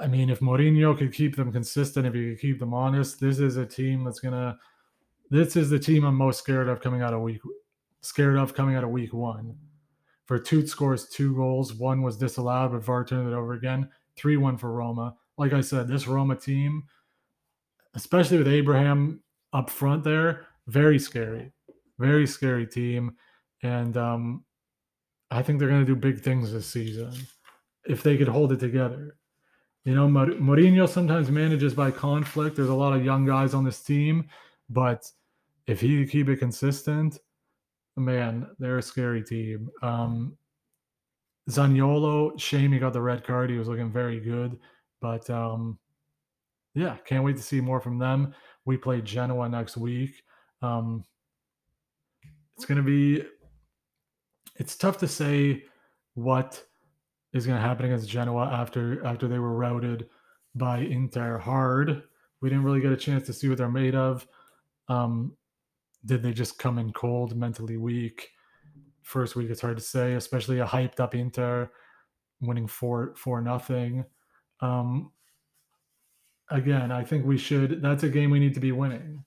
[0.00, 3.38] I mean, if Mourinho could keep them consistent, if he could keep them honest, this
[3.38, 4.56] is a team that's to
[5.30, 7.40] this is the team I'm most scared of coming out of week
[8.02, 9.56] scared of coming out of week one.
[10.28, 11.74] Veretout scores two goals.
[11.74, 13.88] One was disallowed, but VAR turned it over again.
[14.16, 15.16] 3 1 for Roma.
[15.38, 16.84] Like I said, this Roma team,
[17.94, 21.52] especially with Abraham up front there, very scary.
[21.98, 23.16] Very scary team.
[23.62, 24.44] And um,
[25.30, 27.12] I think they're to do big things this season
[27.86, 29.16] if they could hold it together.
[29.84, 32.56] You know, Mourinho sometimes manages by conflict.
[32.56, 34.28] There's a lot of young guys on this team,
[34.70, 35.10] but
[35.66, 37.18] if he keep it consistent,
[37.96, 39.68] man, they're a scary team.
[39.82, 40.36] Um,
[41.50, 43.50] Zaniolo, shame he got the red card.
[43.50, 44.58] He was looking very good,
[45.00, 45.78] but um,
[46.74, 48.34] yeah, can't wait to see more from them.
[48.64, 50.22] We play Genoa next week.
[50.62, 51.04] Um,
[52.56, 53.24] it's going to be.
[54.56, 55.64] It's tough to say
[56.14, 56.62] what
[57.32, 60.08] is going to happen against Genoa after after they were routed
[60.54, 62.02] by Inter hard.
[62.40, 64.26] We didn't really get a chance to see what they're made of.
[64.88, 65.36] Um,
[66.04, 68.30] did they just come in cold, mentally weak?
[69.02, 71.70] First week, it's hard to say, especially a hyped up Inter
[72.40, 74.04] winning four four nothing.
[74.60, 75.12] Um,
[76.50, 77.80] again, I think we should.
[77.82, 79.24] That's a game we need to be winning.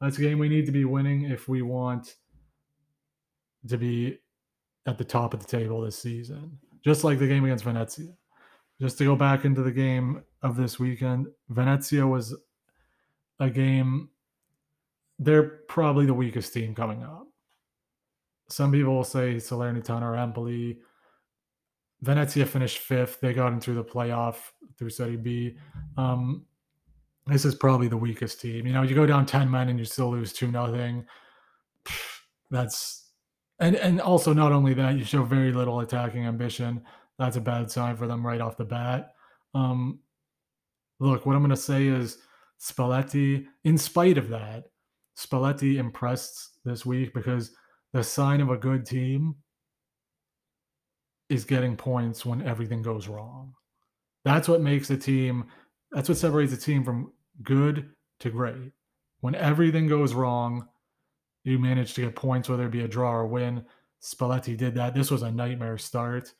[0.00, 2.14] That's a game we need to be winning if we want
[3.68, 4.18] to be
[4.86, 6.58] at the top of the table this season.
[6.84, 8.14] Just like the game against Venezia.
[8.80, 12.36] Just to go back into the game of this weekend, Venezia was
[13.40, 14.10] a game
[15.18, 17.26] they're probably the weakest team coming up.
[18.48, 20.78] Some people will say Salernitana or Empoli.
[22.02, 23.20] Venezia finished fifth.
[23.20, 24.36] They got into the playoff
[24.78, 25.56] through Serie B.
[25.96, 26.46] Um,
[27.26, 28.66] this is probably the weakest team.
[28.66, 31.04] You know, you go down 10 men and you still lose 2 nothing.
[32.50, 33.07] That's
[33.60, 36.82] and and also not only that, you show very little attacking ambition.
[37.18, 39.14] That's a bad sign for them right off the bat.
[39.54, 40.00] Um,
[41.00, 42.18] look, what I'm going to say is
[42.60, 44.64] Spalletti, in spite of that,
[45.16, 47.52] Spalletti impressed this week because
[47.92, 49.34] the sign of a good team
[51.28, 53.52] is getting points when everything goes wrong.
[54.24, 55.46] That's what makes a team,
[55.90, 57.90] that's what separates a team from good
[58.20, 58.72] to great.
[59.20, 60.68] When everything goes wrong,
[61.44, 63.64] you manage to get points, whether it be a draw or win.
[64.02, 64.94] Spalletti did that.
[64.94, 66.32] This was a nightmare start.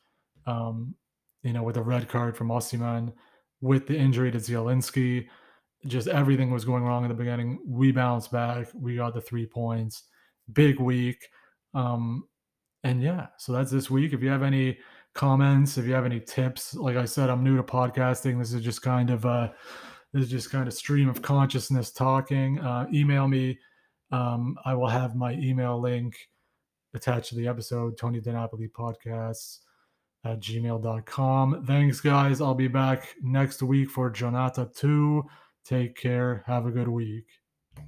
[0.47, 0.95] Um,
[1.43, 3.13] you know, with a red card from Osimhen,
[3.61, 5.29] with the injury to Zielinski
[5.87, 7.61] just everything was going wrong in the beginning.
[7.67, 8.69] We bounced back.
[8.75, 10.05] We got the three points.
[10.53, 11.29] Big week.
[11.75, 12.25] Um,
[12.85, 14.13] and yeah, so that's this week.
[14.13, 14.79] If you have any
[15.15, 18.39] comments, if you have any tips, like I said, I'm new to podcasting.
[18.39, 19.49] This is just kind of uh
[20.13, 22.59] this is just kind of stream of consciousness talking.
[22.61, 23.59] Uh, email me.
[24.11, 26.17] Um, I will have my email link
[26.95, 29.59] attached to the episode, Tony DiNapoli Podcasts
[30.25, 31.65] at gmail.com.
[31.67, 32.41] Thanks, guys.
[32.41, 35.23] I'll be back next week for Giornata 2.
[35.65, 36.43] Take care.
[36.47, 37.27] Have a good week.